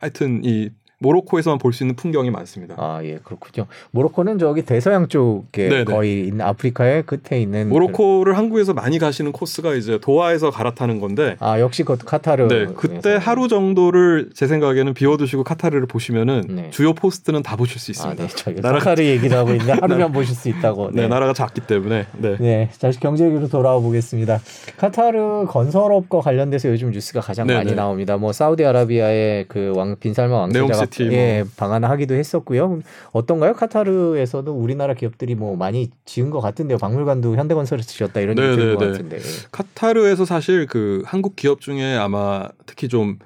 [0.00, 0.70] 하여튼 이
[1.06, 2.74] 모로코에서만 볼 수 있는 풍경이 많습니다.
[2.78, 3.66] 아, 예, 그렇군요.
[3.90, 5.84] 모로코는 저기 대서양 쪽에 네네.
[5.84, 11.44] 거의 있는 아프리카의 끝에 있는 모로코를 한국에서 많이 가시는 코스가 이제 도하에서 갈아타는 건데 그-
[11.44, 12.48] 아, 역시 그것도 카타르.
[12.48, 16.70] 네, 그때 하루 정도를 제 생각에는 비워두시고 카타르를 보시면은 네.
[16.70, 18.22] 주요 포스트는 다 보실 수 아, 있습니다.
[18.26, 18.28] 네.
[18.34, 20.90] 저희가 나라가- 카타르 얘기를 하고 있는데 하루면 보실 수 있다고.
[20.92, 21.06] 네.
[21.08, 22.36] 나라가 작기 때문에 네.
[22.40, 24.40] 네, 다시 경제 얘기로 돌아와 보겠습니다.
[24.78, 27.58] 카타르 건설업과 관련돼서 요즘 뉴스가 가장 네네.
[27.58, 28.16] 많이 나옵니다.
[28.16, 30.72] 뭐 사우디아라비아의 그 왕 빈살만 왕세자가
[31.04, 31.12] 뭐.
[31.12, 32.80] 예, 방한하기도 했었고요.
[33.12, 33.54] 어떤가요?
[33.54, 36.78] 카타르에서도 우리나라 기업들이 뭐 많이 지은 것 같은데요.
[36.78, 38.92] 박물관도 현대건설에서 지었다 이런 얘기 들은 것 네네네.
[38.92, 39.18] 같은데.
[39.52, 43.18] 카타르에서 사실 그 한국 기업 중에 아마 특히 좀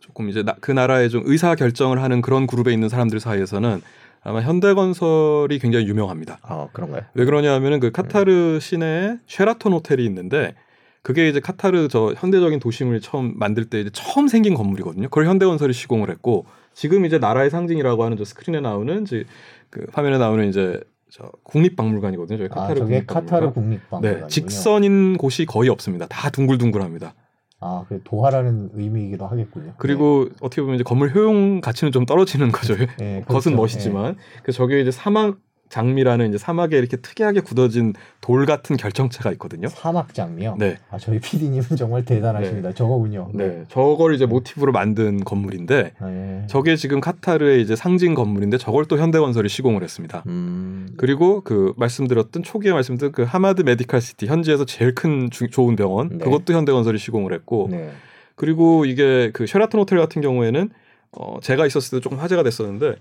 [0.00, 3.80] 조금 이제 나, 그 나라의 좀 의사 결정을 하는 그런 그룹에 있는 사람들 사이에서는
[4.22, 6.38] 아마 현대건설이 굉장히 유명합니다.
[6.42, 7.02] 아 그런가요?
[7.14, 10.54] 왜 그러냐면은 그 카타르 시내에 쉐라톤 호텔이 있는데
[11.02, 15.08] 그게 이제 카타르 저 현대적인 도심을 처음 만들 때 이제 처음 생긴 건물이거든요.
[15.08, 19.24] 그걸 현대건설이 시공을 했고 지금 이제 나라의 상징이라고 하는 저 스크린에 나오는 이제
[19.70, 22.38] 그 화면에 나오는 이제 저 국립박물관이거든요.
[22.38, 23.26] 저희 아 카타르 저게 국립박물관.
[23.26, 24.20] 카타르 국립박물관이군요.
[24.26, 26.06] 네, 직선인 곳이 거의 없습니다.
[26.08, 27.14] 다 둥글둥글합니다.
[27.62, 29.74] 아, 그 도하라는 의미이기도 하겠군요.
[29.76, 32.74] 그리고 어떻게 보면 이제 건물 효용 가치는 좀 떨어지는 거죠.
[32.76, 33.50] 네, 네, 겉은 그렇죠.
[33.50, 34.16] 멋있지만.
[34.42, 35.36] 그래서 저게 이제 사막
[35.70, 39.68] 장미라는 이제 사막에 이렇게 특이하게 굳어진 돌 같은 결정체가 있거든요.
[39.68, 39.74] 네.
[39.74, 40.56] 사막 장미요.
[40.58, 40.76] 네.
[40.90, 42.72] 아 저희 PD님은 정말 대단하십니다.
[42.74, 43.30] 저거군요.
[43.32, 43.64] 네.
[43.68, 46.44] 저걸 이제 모티브로 만든 건물인데 네.
[46.48, 50.24] 저게 지금 카타르의 이제 상징 건물인데 저걸 또 현대건설이 시공을 했습니다.
[50.26, 50.88] 음.
[50.96, 56.08] 그리고 그 말씀드렸던 초기에 말씀드린 그 하마드 Medical City 현지에서 제일 큰 주- 좋은 병원
[56.10, 56.18] 네.
[56.24, 57.90] 그것도 현대건설이 시공을 했고 네.
[58.34, 60.70] 그리고 이게 그 쉐라톤 호텔 같은 경우에는
[61.12, 62.96] 어 제가 있었을 때 조금 화제가 됐었는데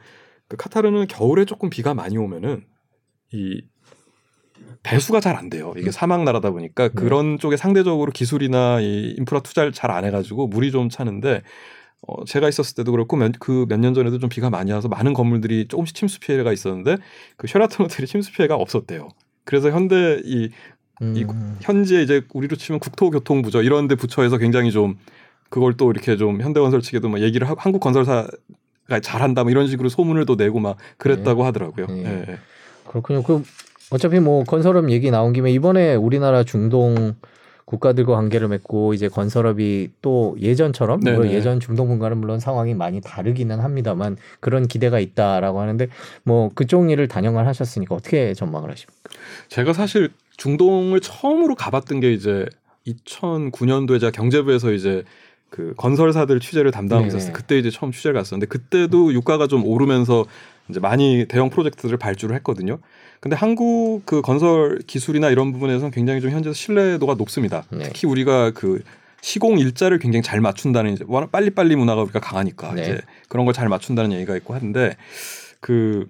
[0.50, 2.66] 그 카타르는 겨울에 조금 비가 많이 오면은
[3.32, 3.62] 이
[4.84, 5.74] 배수가 잘 안 돼요.
[5.78, 6.94] 이게 사막 나라다 보니까 네.
[6.94, 11.44] 그런 쪽에 상대적으로 기술이나 이 인프라 투자를 잘 안 해가지고 물이 좀 차는데
[12.08, 15.68] 어 제가 있었을 때도 그렇고 그 몇 년 전에도 좀 비가 많이 와서 많은 건물들이
[15.68, 16.98] 조금씩 침수 피해가 있었는데
[17.38, 19.10] 그 쉐라톤 호텔이 침수 피해가 없었대요.
[19.46, 20.50] 그래서 현대 이이
[21.02, 21.58] 음.
[21.62, 24.98] 현지에 이제 우리로 치면 국토교통부죠 이런 데 부처에서 굉장히 좀
[25.50, 28.28] 그걸 또 이렇게 좀 현대건설 측에도 막 얘기를 하고 한국 건설사가
[29.02, 31.88] 잘한다 뭐 이런 식으로 소문을 또 내고 막 그랬다고 하더라고요.
[31.88, 32.04] 네.
[32.06, 32.38] 예, 예.
[32.88, 33.24] 그렇군요.
[33.24, 33.44] 그
[33.92, 37.16] 어차피 뭐 건설업 얘기 나온 김에 이번에 우리나라 중동
[37.66, 41.18] 국가들과 관계를 맺고 이제 건설업이 또 예전처럼 네네.
[41.18, 45.88] 물론 예전 중동 분과는 물론 상황이 많이 다르기는 합니다만 그런 기대가 있다라고 하는데
[46.24, 49.00] 뭐 그쪽 일을 단연을 하셨으니까 어떻게 전망을 하십니까?
[49.50, 52.48] 제가 사실 중동을 처음으로 가봤던 게 이제
[52.88, 55.04] 2009년도에 제가 경제부에서 이제
[55.50, 57.18] 그 건설사들 취재를 담당하고 네네.
[57.18, 57.34] 있었어요.
[57.34, 60.26] 그때 이제 처음 취재를 갔었는데 그때도 유가가 좀 오르면서
[60.70, 62.78] 이제 많이 대형 프로젝트들을 발주를 했거든요.
[63.20, 67.64] 근데 한국 그 건설 기술이나 이런 부분에서는 굉장히 좀 현재 신뢰도가 높습니다.
[67.72, 67.84] 네.
[67.86, 68.82] 특히 우리가 그
[69.22, 72.82] 시공 일자를 굉장히 잘 맞춘다는 이제 워낙 빨리빨리 문화가 우리가 강하니까 네.
[72.84, 74.96] 이제 그런 걸 잘 맞춘다는 얘기가 있고 하는데
[75.60, 76.08] 그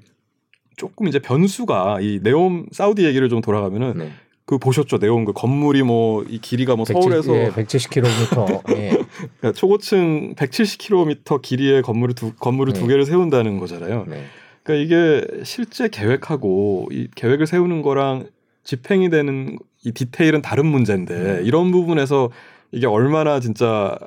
[0.75, 4.11] 조금 이제 변수가 이 네옴 사우디 얘기를 좀 돌아가면은 네.
[4.49, 8.89] 그 보셨죠 네옴 그 건물이 뭐 이 길이가 뭐 서울에서 예, 170km 예.
[9.17, 12.79] 그러니까 초고층 170km 길이의 건물을 두 건물을 네.
[12.79, 14.05] 두 개를 세운다는 거잖아요.
[14.07, 14.23] 네.
[14.63, 18.27] 그러니까 이게 실제 계획하고 이 계획을 세우는 거랑
[18.63, 21.45] 집행이 되는 이 디테일은 다른 문제인데 음.
[21.45, 22.29] 이런 부분에서
[22.71, 23.97] 이게 얼마나 진짜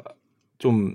[0.59, 0.95] 좀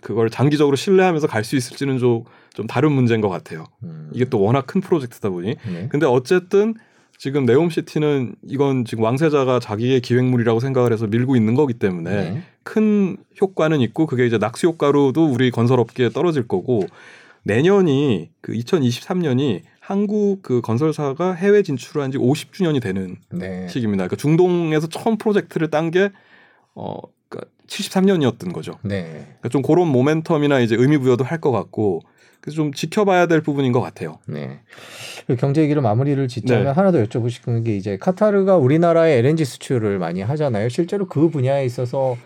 [0.00, 2.24] 그걸 장기적으로 신뢰하면서 갈 수 있을지는 좀,
[2.54, 3.66] 좀 다른 문제인 것 같아요.
[3.82, 4.10] 음.
[4.12, 5.56] 이게 또 워낙 큰 프로젝트다 보니.
[5.66, 5.88] 네.
[5.90, 6.74] 근데 어쨌든
[7.18, 12.42] 지금 네옴시티는 이건 지금 왕세자가 자기의 기획물이라고 생각을 해서 밀고 있는 거기 때문에 네.
[12.62, 16.86] 큰 효과는 있고 그게 이제 낙수 효과로도 우리 건설업계에 떨어질 거고
[17.42, 23.66] 내년이 그 2023년이 한국 그 건설사가 해외 진출한 지 50주년이 되는 네.
[23.68, 24.04] 시기입니다.
[24.06, 26.10] 그러니까 중동에서 처음 프로젝트를 딴 게
[26.74, 28.78] 어, 그러니까 73년이었던 거죠.
[28.82, 29.24] 네.
[29.40, 32.02] 그러니까 좀 그런 모멘텀이나 이제 의미 부여도 할 것 같고
[32.48, 34.18] 그래서 좀 지켜봐야 될 부분인 것 같아요.
[34.26, 34.60] 네.
[35.26, 36.70] 그 경제 얘기를 마무리를 짓자면 네.
[36.70, 40.68] 하나 더 여쭤보고 싶은 게 이제 카타르가 우리나라에 LNG 수출을 많이 하잖아요.
[40.68, 42.16] 실제로 그 분야에 있어서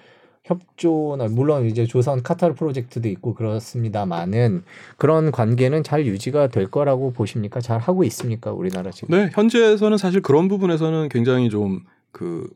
[0.45, 4.63] 협조나 물론 이제 조선 카타르 프로젝트도 있고 그렇습니다만은
[4.97, 7.61] 그런 관계는 잘 유지가 될 거라고 보십니까?
[7.61, 8.53] 잘 하고 있습니까?
[8.53, 9.17] 우리나라 지금?
[9.17, 12.51] 네, 현재에서는 사실 그런 부분에서는 굉장히 좀그그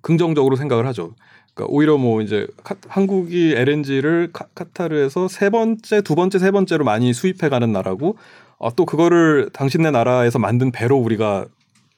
[0.00, 1.14] 긍정적으로 생각을 하죠.
[1.56, 6.84] 그러니까 오히려 뭐 이제 카- 한국이 LNG를 카, 카타르에서 세 번째, 두 번째, 세 번째로
[6.84, 8.16] 많이 수입해 가는 나라고
[8.58, 11.46] 어, 또 그거를 당신네 나라에서 만든 배로 우리가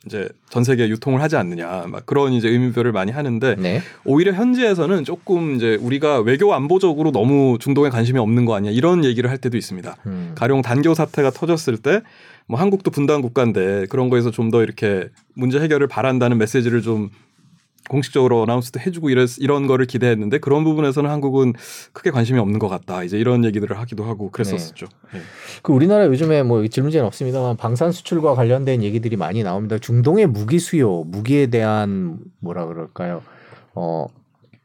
[0.07, 3.83] 이제 전 세계에 유통을 하지 않느냐 막 그런 이제 의미표를 많이 하는데 네.
[4.05, 9.29] 오히려 현지에서는 조금 이제 우리가 외교 안보적으로 너무 중동에 관심이 없는 거 아니야 이런 얘기를
[9.29, 9.97] 할 때도 있습니다.
[10.07, 10.33] 음.
[10.37, 12.01] 가령 단교 사태가 터졌을 때
[12.51, 17.11] 뭐 한국도 분단 국가인데 그런 거에서 좀 더 이렇게 문제 해결을 바란다는 메시지를 좀
[17.89, 21.55] 공식적으로 어나운스도 해주고 이런 이런 거를 기대했는데 그런 부분에서는 한국은
[21.93, 23.03] 크게 관심이 없는 것 같다.
[23.03, 24.87] 이제 이런 얘기들을 하기도 하고 그랬었죠.
[25.15, 25.19] 예.
[25.63, 29.79] 그 우리나라 요즘에 뭐 질문제는 없습니다만 방산 수출과 관련된 얘기들이 많이 나옵니다.
[29.79, 33.23] 중동의 무기 수요, 무기에 대한 뭐라 그럴까요?
[33.75, 34.07] 어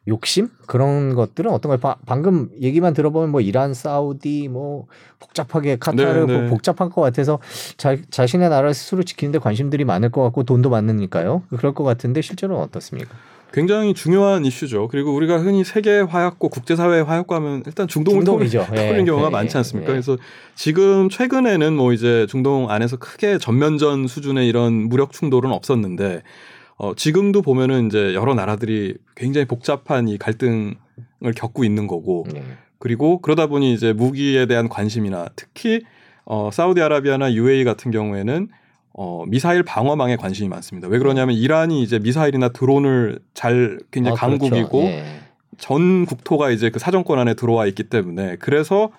[0.07, 1.79] 욕심 그런 것들은 어떤가요?
[1.79, 4.87] 바- 방금 얘기만 들어보면 뭐 이란, 사우디 뭐
[5.19, 6.39] 복잡하게 카타르 네, 네.
[6.41, 7.39] 뭐 복잡한 것 같아서
[7.77, 11.43] 자, 자신의 나라 스스로 지키는데 관심들이 많을 것 같고 돈도 많으니까요.
[11.55, 13.11] 그럴 것 같은데 실제로는 어떻습니까?
[13.53, 14.87] 굉장히 중요한 이슈죠.
[14.87, 18.65] 그리고 우리가 흔히 세계 화약고 국제사회 화약고 하면 일단 중동을 중동이죠.
[18.71, 19.89] 예, 떠올리는 경우가 예, 많지 예, 않습니까?
[19.91, 19.93] 예.
[19.93, 20.17] 그래서
[20.55, 26.23] 지금 최근에는 뭐 이제 중동 안에서 크게 전면전 수준의 이런 무력 충돌은 없었는데
[26.78, 30.76] 어, 지금도 보면은 이제 여러 나라들이 굉장히 복잡한 이 갈등을
[31.36, 32.43] 겪고 있는 거고 네.
[32.80, 35.82] 그리고 그러다 보니 이제 무기에 대한 관심이나 특히
[36.26, 38.49] 어, 사우디아라비아나 UAE 같은 경우에는
[38.93, 40.88] 어, 미사일 방어망에 관심이 많습니다.
[40.88, 44.39] 왜 그러냐면 이란이 이제 미사일이나 드론을 잘 굉장히 아, 그렇죠.
[44.39, 45.19] 강국이고 예.
[45.57, 48.91] 전 국토가 이제 그 사정권 안에 들어와 있기 때문에 그래서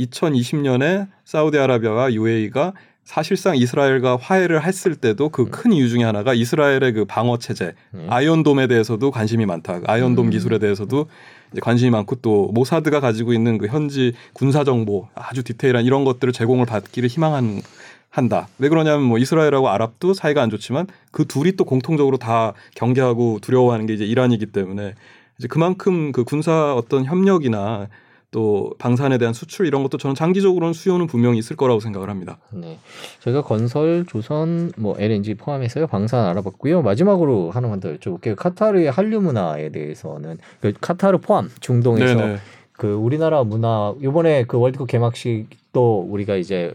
[0.00, 2.72] 2020년에 사우디아라비아와 UAE가
[3.08, 8.06] 사실상 이스라엘과 화해를 했을 때도 그 큰 이유 중에 하나가 이스라엘의 그 방어 체제 음.
[8.10, 9.80] 아이언돔에 대해서도 관심이 많다.
[9.86, 10.30] 아이언돔 음.
[10.30, 11.06] 기술에 대해서도
[11.50, 16.34] 이제 관심이 많고 또 모사드가 가지고 있는 그 현지 군사 정보 아주 디테일한 이런 것들을
[16.34, 17.62] 제공을 받기를 희망한
[18.10, 18.46] 한다.
[18.58, 23.86] 왜 그러냐면 뭐 이스라엘하고 아랍도 사이가 안 좋지만 그 둘이 또 공통적으로 다 경계하고 두려워하는
[23.86, 24.94] 게 이제 이란이기 때문에
[25.38, 27.88] 이제 그만큼 그 군사 어떤 협력이나
[28.30, 32.38] 또 방산에 대한 수출 이런 것도 저는 장기적으로는 수요는 분명히 있을 거라고 생각을 합니다.
[32.52, 32.78] 네.
[33.20, 36.82] 저희가 건설, 조선, 뭐 LNG 포함해서요 방산 알아봤고요.
[36.82, 38.36] 마지막으로 하나만 더 여쭤볼게요.
[38.36, 42.36] 카타르의 한류 문화에 대해서는 그 카타르 포함 중동에서 네네.
[42.72, 46.74] 그 우리나라 문화 이번에 그 월드컵 개막식도 우리가 이제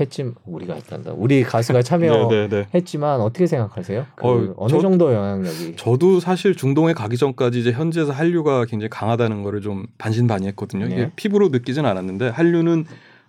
[0.00, 1.12] 했지 우리가 했단다.
[1.16, 2.68] 우리 가수가 참여 네네네.
[2.74, 4.06] 했지만 어떻게 생각하세요?
[4.14, 5.74] 그 어, 저- 정도 영향력이?
[5.76, 10.86] 저도 사실 중동에 가기 전까지 이제 현지에서 한류가 굉장히 강하다는 거를 좀 반신반의했거든요.
[10.86, 10.92] 네.
[10.94, 12.84] 이게 피부로 느끼진 않았는데 한류는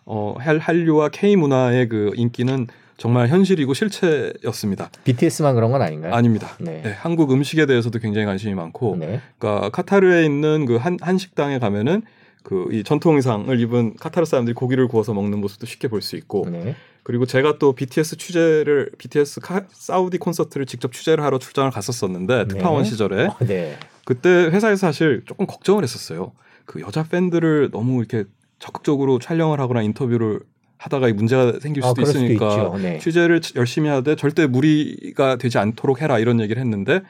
[0.06, 2.68] 어 할- 한류와 K 문화의 그 인기는
[2.98, 4.90] 정말 현실이고 실체였습니다.
[5.06, 6.14] BTS만 그런 건 아닌가요?
[6.14, 6.50] 아닙니다.
[6.60, 6.82] 네.
[6.84, 9.22] 네, 한국 음식에 대해서도 굉장히 관심이 많고, 네.
[9.38, 12.02] 그러니까 카타르에 있는 그 한 한식당에 가면은
[12.44, 16.48] 그 이 전통 의상을 입은 카타르 사람들이 고기를 구워서 먹는 모습도 쉽게 볼 수 있고,
[16.50, 16.76] 네.
[17.04, 22.84] 그리고 제가 또 BTS 취재를 BTS 카, 사우디 콘서트를 직접 취재를 하러 출장을 갔었었는데 특파원
[22.84, 22.90] 네.
[22.90, 23.78] 시절에 어, 네.
[24.06, 26.34] 그때 회사에서 사실 조금 걱정을 했었어요.
[26.66, 28.26] 그 여자 팬들을 너무 이렇게
[28.60, 30.42] 적극적으로 촬영을 하거나 인터뷰를
[30.78, 32.78] 하다가 이 문제가 생길 아, 수도 수도 있으니까 있죠.
[32.78, 33.00] 네.
[33.00, 37.02] 취재를 열심히 하되 절대 무리가 되지 않도록 해라 이런 얘기를 했는데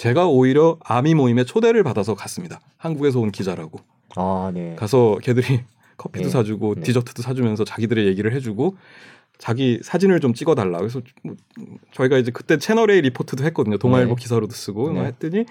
[0.00, 2.58] 제가 오히려 아미 모임에 초대를 받아서 갔습니다.
[2.78, 3.80] 한국에서 온 기자라고
[4.16, 4.74] 아, 네.
[4.74, 5.60] 가서 걔들이
[5.98, 6.30] 커피도 네.
[6.30, 6.80] 사주고 네.
[6.80, 8.78] 디저트도 사주면서 자기들의 얘기를 해주고
[9.36, 10.78] 자기 사진을 좀 찍어달라.
[10.78, 11.34] 그래서 뭐
[11.92, 13.76] 저희가 이제 그때 채널 A 리포트도 했거든요.
[13.76, 14.22] 동아일보 네.
[14.22, 15.04] 기사로도 쓰고 네.
[15.04, 15.44] 했더니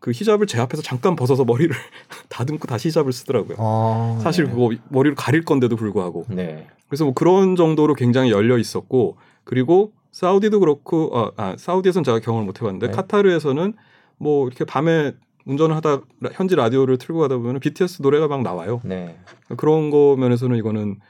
[0.00, 1.72] 그 히잡을 제 앞에서 잠깐 벗어서 머리를
[2.28, 3.56] 다듬고 다시 히잡을 쓰더라고요.
[3.60, 4.50] 아, 사실 네.
[4.50, 6.66] 그거 머리를 가릴 건데도 불구하고 네.
[6.88, 12.46] 그래서 뭐 그런 정도로 굉장히 열려 있었고 그리고 사우디도 그렇고 아, 아 사우디에서는 제가 경험을
[12.46, 12.92] 못 해봤는데 네.
[12.92, 13.74] 카타르에서는
[14.22, 15.12] 뭐 이렇게 밤에
[15.44, 16.02] 운전을 하다
[16.32, 18.80] 현지 라디오를 틀고 가다 보면 BTS 노래가 막 나와요.
[18.84, 19.18] 네.
[19.56, 21.00] 그런 거 면에서는 이거는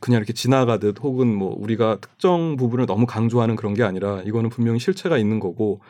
[0.00, 4.78] 그냥 이렇게 지나가듯 혹은 뭐 우리가 특정 부분을 너무 강조하는 그런 게 아니라 이거는 분명히
[4.78, 5.80] 실체가 있는 거고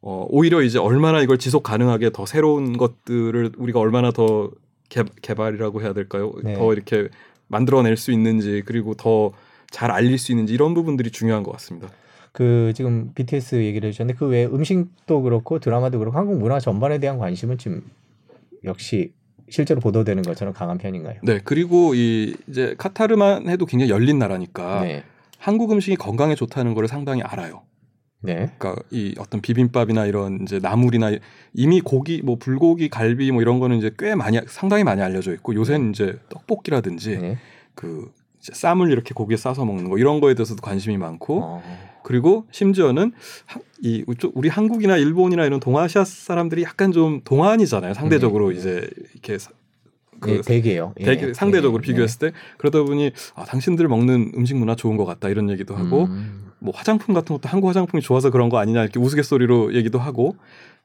[0.00, 4.50] 어 오히려 이제 얼마나 이걸 지속 가능하게 더 새로운 것들을 우리가 얼마나 더
[4.88, 6.32] 개, 개발이라고 해야 될까요?
[6.44, 6.54] 네.
[6.54, 7.08] 더 이렇게
[7.48, 9.32] 만들어낼 수 있는지 그리고 더
[9.70, 11.88] 잘 알릴 수 있는지 이런 부분들이 중요한 것 같습니다.
[12.32, 17.18] 그 지금 BTS 얘기를 해주셨는데 그 외에 음식도 그렇고 드라마도 그렇고 한국 문화 전반에 대한
[17.18, 17.82] 관심은 지금
[18.64, 19.12] 역시
[19.48, 21.20] 실제로 보도되는 것처럼 강한 편인가요?
[21.22, 25.04] 네 그리고 이 이제 카타르만 해도 굉장히 열린 나라니까 네.
[25.38, 27.62] 한국 음식이 건강에 좋다는 거를 상당히 알아요.
[28.20, 28.50] 네.
[28.58, 31.12] 그러니까 이 어떤 비빔밥이나 이런 이제 나물이나
[31.54, 35.54] 이미 고기 뭐 불고기 갈비 뭐 이런 거는 이제 꽤 많이 상당히 많이 알려져 있고
[35.54, 37.38] 요새는 이제 떡볶이라든지 네.
[37.74, 41.62] 그 쌈을 이렇게 고기에 싸서 먹는 거 이런 거에 대해서도 관심이 많고 어,
[42.04, 43.12] 그리고 심지어는
[43.46, 48.58] 하- 이 우리 한국이나 일본이나 이런 동아시아 사람들이 약간 좀 동안이잖아요 상대적으로 네.
[48.58, 49.50] 이제 이렇게 사-
[50.20, 50.94] 그그 대게요.
[50.98, 51.04] 예.
[51.04, 51.86] 되게 상대적으로 예.
[51.86, 56.04] 비교했을 때 그러다 보니 아, 당신들 먹는 음식 문화 좋은 것 같다 이런 얘기도 하고
[56.06, 60.34] 음, 뭐 화장품 같은 것도 한국 화장품이 좋아서 그런 거 아니냐 이렇게 우스갯소리로 얘기도 하고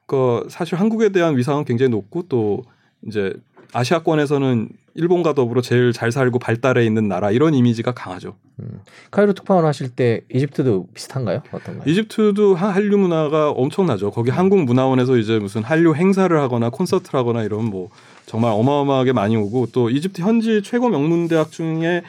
[0.06, 2.62] 그 사실 한국에 대한 위상은 굉장히 높고 또
[3.08, 3.32] 이제
[3.72, 8.36] 아시아권에서는 일본과 더불어 제일 잘 살고 발달해 있는 나라 이런 이미지가 강하죠.
[8.60, 8.80] 음.
[9.10, 11.42] 카이로 특파원 하실 때 이집트도 비슷한가요?
[11.50, 11.82] 어떤가요?
[11.90, 14.12] 이집트도 한- 한류 문화가 엄청나죠.
[14.12, 17.90] 거기 한국 문화원에서 이제 무슨 한류 행사를 하거나 콘서트를 하거나 이런 뭐
[18.26, 22.02] 정말 어마어마하게 많이 오고 또 이집트 현지 최고 명문 대학 중에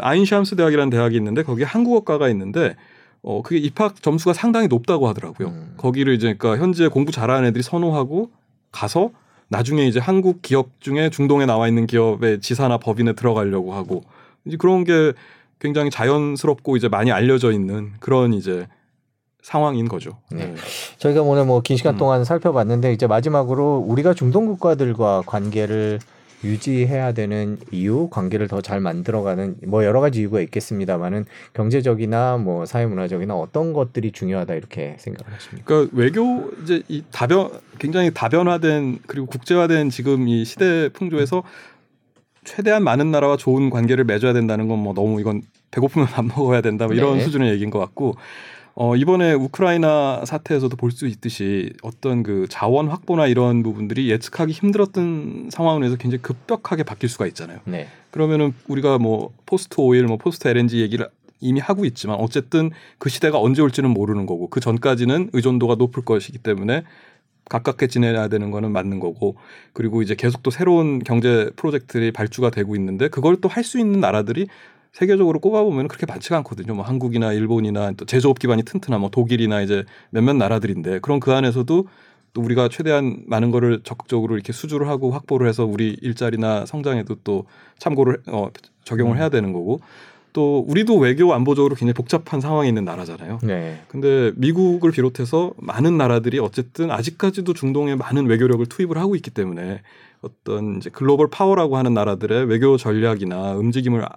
[0.00, 2.76] 아인샴스 대학이라는 대학이 있는데 거기에 한국어과가 있는데
[3.22, 5.48] 어 그게 입학 점수가 상당히 높다고 하더라고요.
[5.48, 5.74] 음.
[5.76, 8.30] 거기를 이제 그러니까 현지에 공부 잘하는 애들이 선호하고
[8.70, 9.10] 가서
[9.48, 14.04] 나중에 이제 한국 기업 중에 중동에 나와 있는 기업의 지사나 법인에 들어가려고 하고
[14.44, 15.12] 이제 그런 게
[15.58, 18.66] 굉장히 자연스럽고 이제 많이 알려져 있는 그런 이제
[19.42, 20.18] 상황인 거죠.
[20.30, 20.54] 네.
[20.98, 21.98] 저희가 오늘 뭐 긴 시간 음.
[21.98, 26.00] 동안 살펴봤는데 이제 마지막으로 우리가 중동 국가들과 관계를
[26.44, 31.24] 유지해야 되는 이유, 관계를 더 잘 만들어가는 뭐 여러 가지 이유가 있겠습니다만은
[31.54, 35.64] 경제적이나 뭐 사회문화적이나 어떤 것들이 중요하다 이렇게 생각을 하십니까?
[35.66, 41.42] 그러니까 외교 이제 이 다변 굉장히 다변화된 그리고 국제화된 지금 이 시대 풍조에서
[42.44, 46.86] 최대한 많은 나라와 좋은 관계를 맺어야 된다는 건 뭐 너무 이건 배고프면 밥 먹어야 된다
[46.86, 47.24] 뭐 이런 네.
[47.24, 48.14] 수준의 얘기인 것 같고
[48.80, 55.50] 어 이번에 우크라이나 사태에서도 볼 수 있듯이 어떤 그 자원 확보나 이런 부분들이 예측하기 힘들었던
[55.52, 57.58] 상황에서 굉장히 급격하게 바뀔 수가 있잖아요.
[57.64, 57.88] 네.
[58.12, 61.08] 그러면은 우리가 뭐 post oil, 뭐 post LNG 얘기를
[61.40, 66.38] 이미 하고 있지만 어쨌든 그 시대가 언제 올지는 모르는 거고 그 전까지는 의존도가 높을 것이기
[66.38, 66.84] 때문에
[67.48, 69.36] 가깝게 지내야 되는 거는 맞는 거고
[69.72, 74.00] 그리고 이제 계속 또 새로운 경제 프로젝트들이 발주가 되고 있는데 그걸 또 할 수 있는
[74.00, 74.46] 나라들이
[74.98, 76.74] 세계적으로 꼽아보면 그렇게 많지가 않거든요.
[76.74, 81.86] 뭐 한국이나 일본이나 또 제조업 기반이 튼튼한 뭐 독일이나 이제 몇몇 나라들인데 그럼 그 안에서도
[82.32, 87.44] 또 우리가 최대한 많은 거를 적극적으로 이렇게 수주를 하고 확보를 해서 우리 일자리나 성장에도 또
[87.78, 88.48] 참고를 어,
[88.82, 89.78] 적용을 해야 되는 거고
[90.32, 93.38] 또 우리도 외교 안보적으로 굉장히 복잡한 상황에 있는 나라잖아요.
[93.44, 93.80] 네.
[93.86, 99.80] 근데 미국을 비롯해서 많은 나라들이 어쨌든 아직까지도 중동에 많은 외교력을 투입을 하고 있기 때문에
[100.22, 104.16] 어떤 이제 global power라고 하는 나라들의 외교 전략이나 움직임을 아-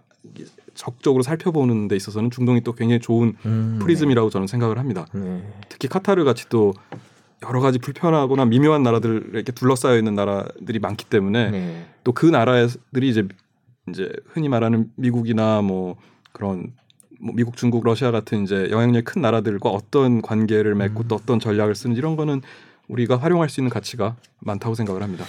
[0.73, 5.05] 적극적으로 살펴보는 데 있어서는 중동이 또 굉장히 좋은 음, 프리즘이라고 저는 생각을 합니다.
[5.13, 5.21] 네.
[5.21, 5.53] 네.
[5.69, 6.73] 특히 카타르 같이 또
[7.43, 11.85] 여러 가지 불편하거나 미묘한 나라들에게 둘러싸여 있는 나라들이 많기 때문에 네.
[12.03, 13.27] 또그 나라들이 이제
[13.89, 15.95] 이제 흔히 말하는 미국이나 뭐
[16.31, 16.73] 그런
[17.19, 21.07] 뭐 미국, 중국, 러시아 같은 이제 영향력이 큰 나라들과 어떤 관계를 맺고 음.
[21.07, 22.41] 또 어떤 전략을 쓰는지 이런 거는
[22.87, 25.25] 우리가 활용할 수 있는 가치가 많다고 생각을 합니다.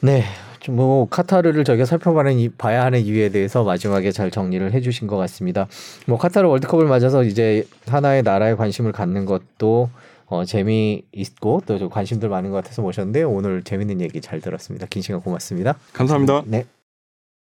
[0.00, 0.24] 네.
[0.62, 5.66] 좀뭐 카타르를 저희가 살펴봐는 이, 봐야 하는 이유에 대해서 마지막에 잘 정리를 해주신 것 같습니다.
[6.06, 9.90] 뭐 카타르 월드컵을 맞아서 이제 하나의 나라에 관심을 갖는 것도
[10.26, 14.86] 어, 재미 있고 또좀 관심들 많은 것 같아서 모셨는데 오늘 재밌는 얘기 잘 들었습니다.
[14.86, 15.76] 긴 시간 고맙습니다.
[15.92, 16.42] 감사합니다.
[16.46, 16.64] 네.